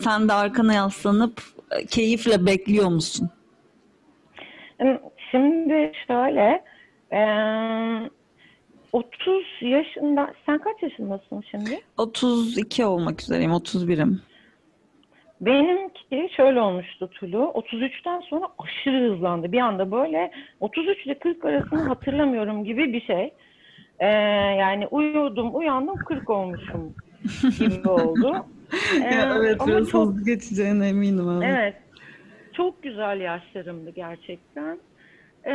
[0.00, 3.30] sen de arkana yaslanıp e, keyifle bekliyor musun?
[5.30, 6.64] Şimdi şöyle,
[7.12, 8.10] eee
[8.92, 11.80] 30 yaşında, sen kaç yaşındasın şimdi?
[11.98, 14.22] 32 olmak üzereyim, 31'im.
[15.42, 17.36] Benimki şöyle olmuştu Tulu.
[17.54, 19.52] 33'ten sonra aşırı hızlandı.
[19.52, 20.30] Bir anda böyle
[20.60, 23.34] 33 ile 40 arasını hatırlamıyorum gibi bir şey.
[23.98, 24.06] Ee,
[24.58, 26.94] yani uyudum, uyandım 40 olmuşum
[27.58, 28.36] gibi oldu.
[29.04, 31.44] Ee, Ya evet, ama çok geçeceğine eminim abi.
[31.44, 31.74] evet,
[32.52, 34.78] çok güzel yaşlarımdı gerçekten.
[35.44, 35.50] Ee,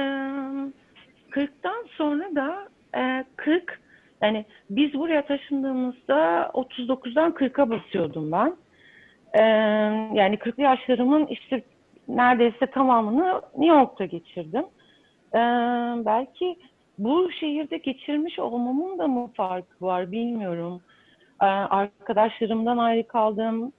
[1.31, 2.67] 40'tan sonra da
[2.97, 3.79] e, 40
[4.21, 8.55] yani biz buraya taşındığımızda 39'dan 40'a basıyordum ben.
[9.33, 9.41] Ee,
[10.13, 11.63] yani 40'lı yaşlarımın işte
[12.07, 14.65] neredeyse tamamını New York'ta geçirdim.
[15.33, 15.39] Ee,
[16.05, 16.57] belki
[16.97, 20.81] bu şehirde geçirmiş olmamın da mı farkı var bilmiyorum.
[21.41, 23.71] Ee, arkadaşlarımdan ayrı kaldım,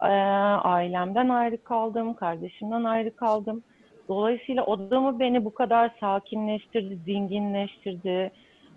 [0.00, 3.62] ailemden ayrı kaldım, kardeşimden ayrı kaldım.
[4.08, 8.30] Dolayısıyla o da mı beni bu kadar sakinleştirdi, dinginleştirdi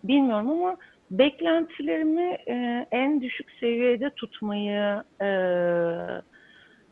[0.03, 0.77] bilmiyorum ama
[1.11, 5.27] beklentilerimi e, en düşük seviyede tutmayı, e,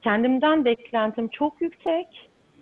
[0.02, 2.08] kendimden beklentim çok yüksek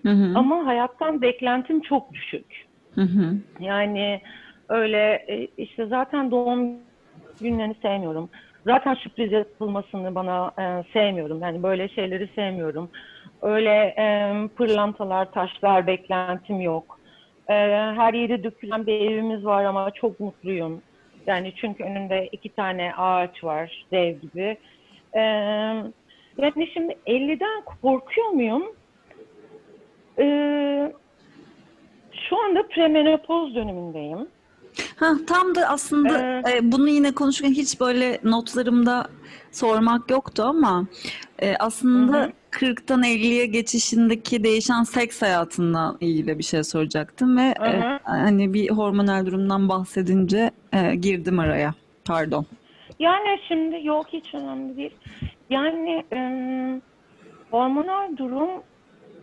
[0.05, 2.65] Hı hı, ama hayattan beklentim çok düşük.
[2.95, 4.21] hı hı, Yani
[4.69, 6.77] öyle e, işte zaten doğum
[7.41, 8.29] günlerini sevmiyorum.
[8.65, 11.41] Zaten sürpriz yapılmasını bana e, sevmiyorum.
[11.41, 12.89] Yani böyle şeyleri sevmiyorum.
[13.41, 16.99] Öyle e, pırlantalar, taşlar beklentim yok.
[17.49, 17.53] E,
[17.95, 20.81] her yeri dökülen bir evimiz var ama çok mutluyum.
[21.27, 24.57] Yani çünkü önünde iki tane ağaç var dev gibi.
[25.13, 25.21] E,
[26.37, 28.75] yani şimdi 50'den korkuyor muyum?
[30.19, 30.25] E,
[32.29, 34.27] şu anda premenopoz dönemindeyim.
[34.99, 39.07] Ha, tam da aslında e, bunu yine konuşurken hiç böyle notlarımda
[39.51, 40.85] sormak yoktu ama
[41.39, 42.31] e, aslında Hı hı.
[42.51, 48.69] 40'tan 50'ye geçişindeki değişen seks hayatından ilgili bir şey soracaktım ve Hı e, hani bir
[48.69, 51.73] hormonal durumdan bahsedince e, girdim araya.
[52.05, 52.45] Pardon.
[52.99, 54.93] Yani şimdi yok hiç önemli değil.
[55.49, 56.19] Yani e,
[57.51, 58.49] hormonal durum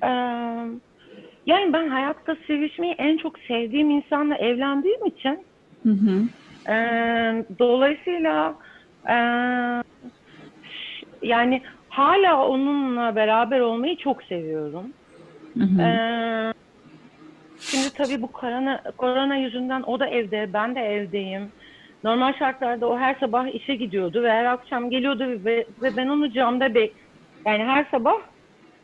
[0.03, 0.11] e,
[1.47, 5.39] yani ben hayatta sevişmeyi en çok sevdiğim insanla evlendiğim için
[5.83, 6.23] Hı hı.
[6.73, 6.77] e,
[7.59, 8.55] dolayısıyla
[9.09, 9.17] e,
[11.23, 14.93] yani hala onunla beraber olmayı çok seviyorum.
[15.59, 15.83] Hı hı.
[15.83, 16.53] Ee,
[17.71, 21.53] şimdi tabii bu korona, korona yüzünden o da evde, ben de evdeyim.
[22.05, 26.33] Normal şartlarda o her sabah işe gidiyordu ve her akşam geliyordu ve, ve ben onu
[26.33, 26.97] camda bek
[27.47, 28.17] yani her sabah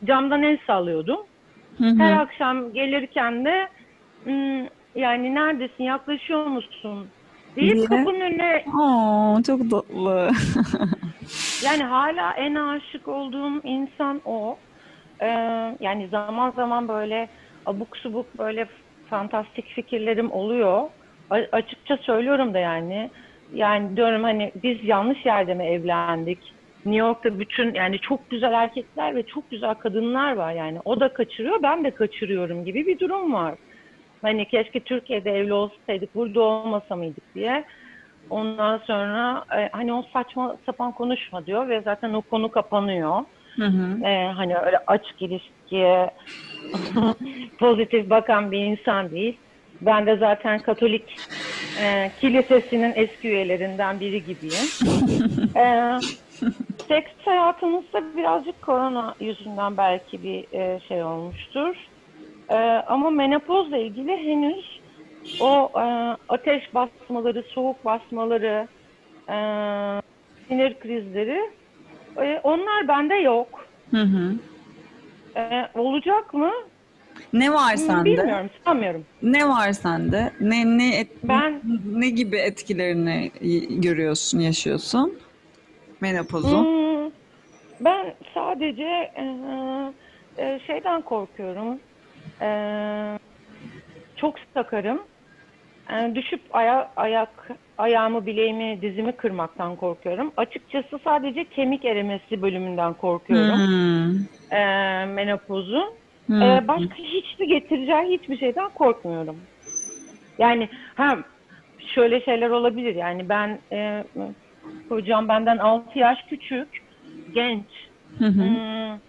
[0.05, 1.19] camdan el sallıyordum.
[1.77, 1.95] Hı hı.
[1.97, 3.67] Her akşam gelirken de
[4.23, 7.07] "Hmm, yani neredesin, yaklaşıyor musun
[7.55, 7.85] deyip Diye.
[7.85, 10.31] kapının önüne Aa, çok tatlı.
[11.63, 14.57] Yani hala en aşık olduğum insan o.
[15.21, 15.27] Ee,
[15.79, 17.27] yani zaman zaman böyle
[17.65, 18.67] abuk subuk böyle
[19.09, 20.89] fantastik fikirlerim oluyor.
[21.29, 23.09] A- açıkça söylüyorum da yani.
[23.53, 26.39] Yani diyorum hani biz yanlış yerde mi evlendik?
[26.85, 30.79] New York'ta bütün yani çok güzel erkekler ve çok güzel kadınlar var yani.
[30.85, 33.55] O da kaçırıyor, ben de kaçırıyorum gibi bir durum var.
[34.23, 37.63] Hani keşke Türkiye'de evli olsaydık, burada olmasa mıydık diye.
[38.29, 43.23] Ondan sonra e, hani o saçma sapan konuşma diyor ve zaten o konu kapanıyor.
[43.55, 44.05] Hı hı.
[44.05, 46.09] E, hani öyle açık ilişkiye
[47.59, 49.37] pozitif bakan bir insan değil.
[49.81, 51.15] Ben de zaten Katolik
[51.81, 54.69] e, kilisesinin eski üyelerinden biri gibiyim.
[55.55, 55.97] e,
[56.87, 61.75] seks hayatımızda birazcık korona yüzünden belki bir e, şey olmuştur.
[62.53, 64.79] E, ama menopozla ilgili henüz
[65.41, 65.83] o e,
[66.29, 68.67] ateş basmaları, soğuk basmaları,
[69.29, 69.35] e,
[70.47, 71.41] sinir krizleri
[72.21, 73.65] e, onlar bende yok.
[73.91, 74.33] Hı hı.
[75.35, 76.51] E, olacak mı?
[77.33, 78.05] Ne var sende?
[78.17, 79.05] Bilmiyorum, sanmıyorum.
[79.23, 80.31] Ne var sende?
[80.41, 81.61] Ne ne et- Ben-
[81.93, 83.31] ne gibi etkilerini
[83.81, 85.19] görüyorsun, yaşıyorsun?
[86.01, 86.63] Menopozun.
[86.65, 87.11] Hmm,
[87.79, 88.83] ben sadece
[89.15, 89.25] e,
[90.37, 91.79] e, şeyden korkuyorum.
[92.41, 92.49] E,
[94.15, 95.01] çok sakarım.
[95.89, 100.33] e, düşüp aya, ayak ayağımı, bileğimi, dizimi kırmaktan korkuyorum.
[100.37, 103.57] Açıkçası sadece kemik erimesi bölümünden korkuyorum.
[103.57, 104.57] Hmm.
[104.57, 104.65] E,
[105.05, 105.93] menopozun.
[106.25, 106.41] Hmm.
[106.41, 109.37] E, başka hiçbir getireceği hiçbir şeyden korkmuyorum.
[110.37, 111.17] Yani ha
[111.95, 112.95] şöyle şeyler olabilir.
[112.95, 114.03] Yani ben e,
[114.89, 116.67] hocam benden 6 yaş küçük,
[117.33, 117.65] genç.
[118.19, 118.43] Hı hı.
[118.43, 118.99] Hmm,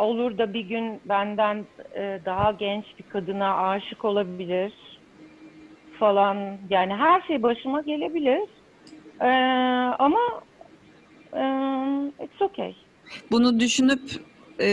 [0.00, 4.72] olur da bir gün benden e, daha genç bir kadına aşık olabilir
[5.98, 6.36] falan.
[6.70, 8.48] Yani her şey başıma gelebilir.
[9.20, 9.30] E,
[9.98, 10.18] ama
[11.32, 11.42] e,
[12.24, 12.74] it's okay.
[13.30, 14.00] Bunu düşünüp
[14.60, 14.70] e,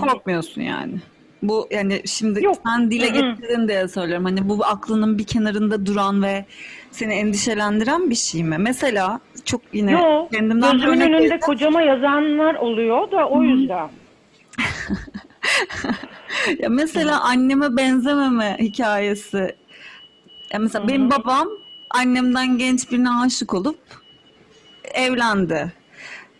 [0.00, 0.94] korkmuyorsun yani.
[1.42, 2.56] Bu yani şimdi Yok.
[2.66, 4.24] sen dile getirdin diye söylüyorum.
[4.24, 6.44] Hani bu aklının bir kenarında duran ve
[6.90, 8.56] seni endişelendiren bir şey mi?
[8.58, 10.30] Mesela çok yine Yok.
[10.32, 11.40] kendimden Gözümün örnek önünde vereceğim.
[11.40, 13.88] kocama yazanlar oluyor da o yüzden.
[16.58, 19.56] Ya mesela anneme benzememe hikayesi.
[20.52, 20.88] Ya mesela Hı hı.
[20.88, 21.48] benim babam
[21.90, 23.78] annemden genç birine aşık olup
[24.94, 25.72] evlendi.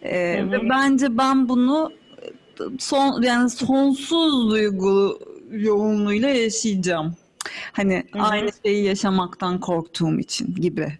[0.02, 1.92] Ee, ve bence ben bunu
[2.78, 5.18] son yani sonsuz duygu
[5.50, 7.16] yoğunluğuyla yaşayacağım.
[7.72, 8.22] Hani Hı hı.
[8.22, 10.98] aynı şeyi yaşamaktan korktuğum için gibi.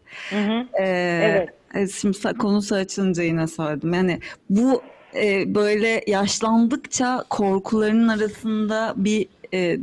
[0.80, 0.84] Ee,
[1.22, 1.49] Evet.
[1.74, 3.95] e, Şimdi sa- konusu açılınca yine söyledim.
[3.95, 4.20] Yani
[4.51, 4.82] bu
[5.17, 9.79] e, böyle yaşlandıkça korkularının arasında bir e,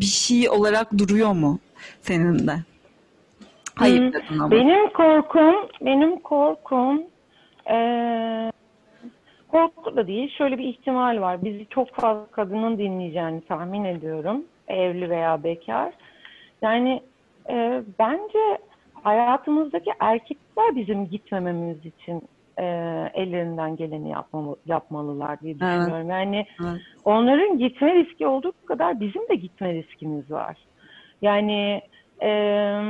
[0.00, 1.58] bir şey olarak duruyor mu
[2.00, 2.56] senin de?
[3.74, 4.50] Hayır Hmm, dedin ama.
[4.50, 7.02] Benim korkum, benim korkum
[7.70, 8.52] eee
[9.48, 10.34] korku da değil.
[10.38, 11.44] Şöyle bir ihtimal var.
[11.44, 14.44] Bizi çok fazla kadının dinleyeceğini tahmin ediyorum.
[14.68, 15.92] Evli veya bekar.
[16.62, 17.02] Yani
[17.48, 18.58] eee, bence
[19.02, 22.22] hayatımızdaki erkekler bizim gitmememiz için
[22.58, 25.60] eee, ellerinden geleni yapmalı, yapmalılar diye Evet.
[25.60, 26.10] düşünüyorum.
[26.10, 26.80] Yani Evet.
[27.04, 30.66] onların gitme riski olduğu kadar bizim de gitme riskimiz var.
[31.22, 31.82] Yani
[32.22, 32.82] eee,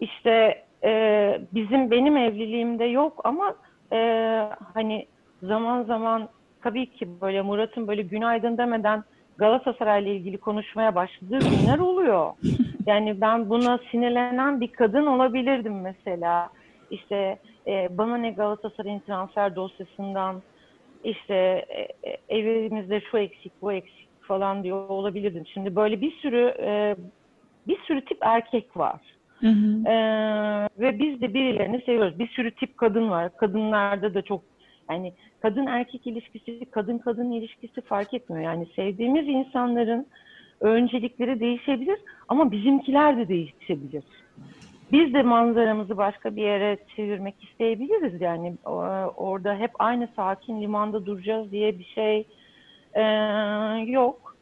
[0.00, 3.54] işte eee, bizim benim evliliğimde yok ama
[3.92, 5.08] eee, hani
[5.42, 6.28] zaman zaman
[6.62, 9.02] tabii ki böyle Murat'ın böyle günaydın demeden
[9.38, 12.32] Galatasaray'la ilgili konuşmaya başladığı günler oluyor.
[12.86, 16.50] Yani ben buna sinirlenen bir kadın olabilirdim mesela.
[16.90, 20.42] İşte e, bana ne Galatasaray'ın transfer dosyasından
[21.04, 21.34] işte
[21.68, 25.46] e, e, evimizde şu eksik bu eksik falan diyor olabilirdim.
[25.46, 26.96] Şimdi böyle bir sürü e,
[27.68, 29.00] bir sürü tip erkek var.
[29.40, 29.88] Hı hı.
[29.88, 32.18] Ee, ve biz de birilerini seviyoruz.
[32.18, 33.36] Bir sürü tip kadın var.
[33.36, 34.42] Kadınlarda da çok
[34.90, 38.44] yani kadın erkek ilişkisi, kadın kadın ilişkisi fark etmiyor.
[38.44, 40.06] Yani sevdiğimiz insanların
[40.60, 44.04] öncelikleri değişebilir ama bizimkiler de değişebilir.
[44.92, 48.20] Biz de manzaramızı başka bir yere çevirmek isteyebiliriz.
[48.20, 52.28] Yani o- orada hep aynı sakin limanda duracağız diye bir şey
[52.94, 53.02] ee,
[53.86, 54.36] yok.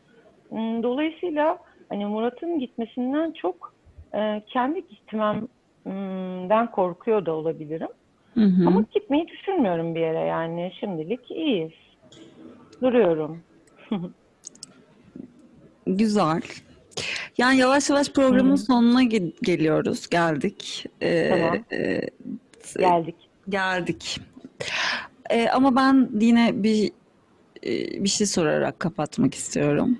[0.48, 3.74] Hmm, Dolayısıyla hani Murat'ın gitmesinden çok
[4.14, 7.88] e, kendi gitmemden korkuyor da olabilirim.
[8.34, 8.66] Hı hı.
[8.68, 10.72] Ama gitmeyi düşünmüyorum bir yere yani.
[10.80, 11.72] Şimdilik iyiyiz.
[12.82, 13.42] Duruyorum.
[15.86, 16.40] Güzel.
[17.38, 20.08] Yani yavaş yavaş programın sonuna ge- geliyoruz.
[20.08, 20.86] Geldik.
[21.02, 21.56] Ee, Tamam.
[21.72, 22.00] e,
[22.78, 23.14] Geldik.
[23.48, 24.20] geldik.
[25.30, 26.90] Ee, ama ben yine bir
[27.66, 29.98] e, bir şey sorarak kapatmak istiyorum.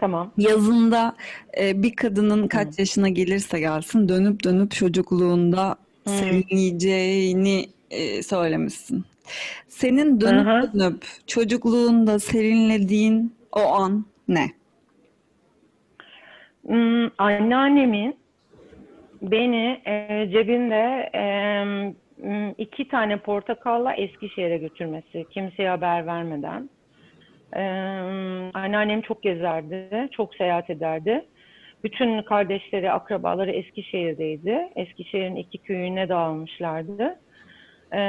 [0.00, 0.32] Tamam.
[0.38, 1.16] Yazında
[1.60, 6.10] e, bir kadının kaç yaşına gelirse gelsin dönüp dönüp çocukluğunda Hı.
[6.10, 9.04] serinleyeceğini e, söylemişsin.
[9.68, 10.78] Senin dönüp Hı hı.
[10.78, 14.50] dönüp çocukluğunda serinlediğin o an ne?
[16.68, 18.16] Hmm, anneannemin
[19.22, 21.24] beni e, cebinde e,
[22.22, 25.24] m, iki tane portakalla Eskişehir'e götürmesi.
[25.30, 26.70] Kimseye haber vermeden.
[27.56, 27.62] E,
[28.54, 30.08] anneannem çok gezerdi.
[30.10, 31.24] Çok seyahat ederdi.
[31.84, 34.68] Bütün kardeşleri, akrabaları Eskişehir'deydi.
[34.76, 37.18] Eskişehir'in iki köyüne dağılmışlardı.
[37.92, 38.00] E,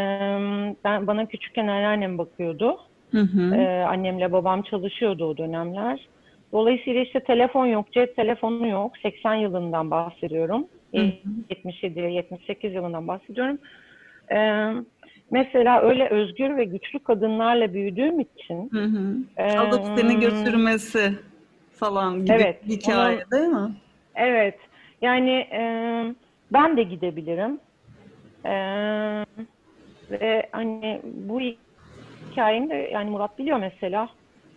[0.84, 2.80] ben bana küçükken anneannem bakıyordu.
[3.12, 3.56] Hı hı.
[3.56, 6.08] Ee, annemle babam çalışıyordu o dönemler.
[6.52, 8.98] Dolayısıyla işte telefon yok, cep telefonu yok.
[9.02, 10.68] 80 yılından bahsediyorum.
[10.96, 11.12] Hı hı.
[11.50, 13.58] 77, 78 yılından bahsediyorum.
[14.32, 14.72] Ee,
[15.32, 19.16] mesela öyle özgür ve güçlü kadınlarla büyüdüğüm için Hı hı.
[19.38, 21.14] e, Alıp seni götürmesi
[21.72, 23.72] falan gibi Evet, bir hikaye değil mi?
[24.16, 24.60] Evet,
[25.02, 25.62] yani e,
[26.52, 27.60] ben de gidebilirim.
[28.46, 28.52] E,
[30.12, 31.40] ve hani bu
[32.32, 34.10] hikayemi de yani Murat biliyor mesela.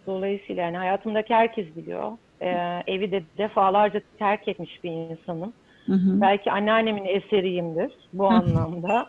[0.07, 2.13] Dolayısıyla yani hayatımdaki herkes biliyor.
[2.41, 2.49] E,
[2.87, 5.53] evi de defalarca terk etmiş bir insanım.
[5.87, 6.21] Hı hı.
[6.21, 9.09] Belki anneannemin eseriyimdir bu anlamda.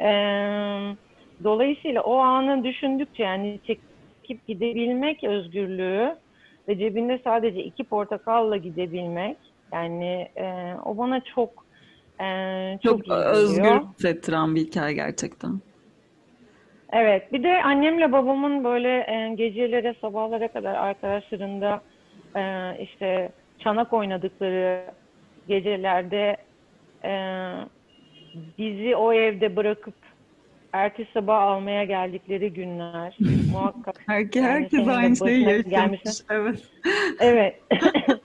[0.00, 0.10] E,
[1.44, 6.16] dolayısıyla o anı düşündükçe yani çekip gidebilmek özgürlüğü
[6.68, 9.36] ve cebinde sadece iki portakalla gidebilmek
[9.72, 11.50] Yani e, o bana çok
[12.20, 15.60] e, çok, Çok özgür hissettiren bir hikaye gerçekten.
[16.92, 21.82] Evet, bir de annemle babamın böyle e, gecelere, sabahlara kadar arkadaşlarında
[22.36, 22.42] e,
[22.82, 24.84] işte çanak oynadıkları
[25.48, 26.36] gecelerde
[27.04, 27.10] e,
[28.58, 29.94] bizi o evde bırakıp
[30.72, 33.16] ertesi sabah almaya geldikleri günler
[33.52, 33.94] muhakkak.
[34.06, 36.00] Herke, Yani herkes aynı şeyi yaşamış.
[36.30, 36.58] Evet.
[37.20, 37.60] Evet.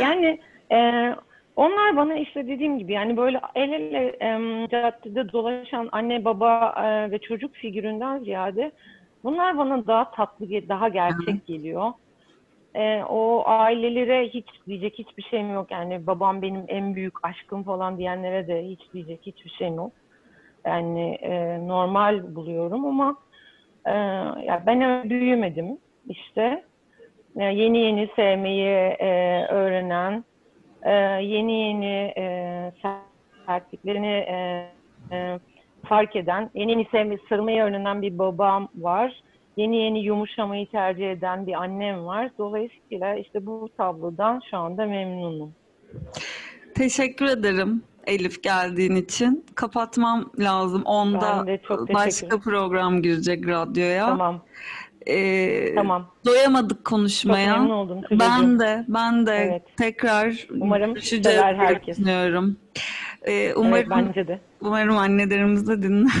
[0.00, 0.40] Yani
[0.72, 1.10] e,
[1.60, 7.10] onlar bana işte dediğim gibi yani böyle el ele e, caddede dolaşan anne baba e,
[7.10, 8.72] ve çocuk figüründen ziyade
[9.24, 11.92] bunlar bana daha tatlı, daha gerçek geliyor.
[12.74, 15.70] E, o ailelere hiç diyecek hiçbir şeyim yok.
[15.70, 19.92] Yani babam benim en büyük aşkım falan diyenlere de hiç diyecek hiçbir şeyim yok.
[20.64, 23.16] Yani e, normal buluyorum ama
[23.86, 23.92] e,
[24.46, 26.64] ya ben öyle büyümedim işte.
[27.36, 30.24] E, yeni yeni sevmeyi e, öğrenen,
[30.82, 32.72] e, yeni yeni e,
[33.46, 34.66] sertliklerini e,
[35.12, 35.38] e,
[35.84, 39.22] fark eden, yeni yeni sevmeyi, sarılmayı öğrenen bir babam var.
[39.56, 42.30] Yeni yeni yumuşamayı tercih eden bir annem var.
[42.38, 45.52] Dolayısıyla işte bu tablodan şu anda memnunum.
[46.74, 49.46] Teşekkür ederim Elif geldiğin için.
[49.54, 50.82] Kapatmam lazım.
[50.82, 51.46] Onda
[51.94, 54.06] başka program girecek radyoya.
[54.06, 54.40] Tamam,
[55.08, 56.06] Ee, tamam.
[56.26, 57.52] Doyamadık Çok konuşmaya.
[57.58, 58.18] memnun oldum Tülücüğüm.
[58.20, 59.62] Ben de, ben de Evet.
[59.76, 61.98] tekrar Umarım sever herkes.
[61.98, 62.56] düşünüyorum.
[63.22, 64.40] Ee, Evet, umarım, bence de.
[64.60, 66.12] umarım annelerimiz de dinler.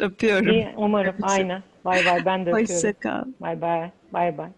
[0.00, 0.52] Öpüyorum.
[0.52, 1.14] İyi, umarım.
[1.22, 1.62] Aynen.
[1.84, 2.24] Bay bay.
[2.24, 2.74] Ben de öpüyorum.
[2.74, 3.24] Hoşça kal.
[3.40, 3.90] Bay bay.
[4.12, 4.48] Bay bay.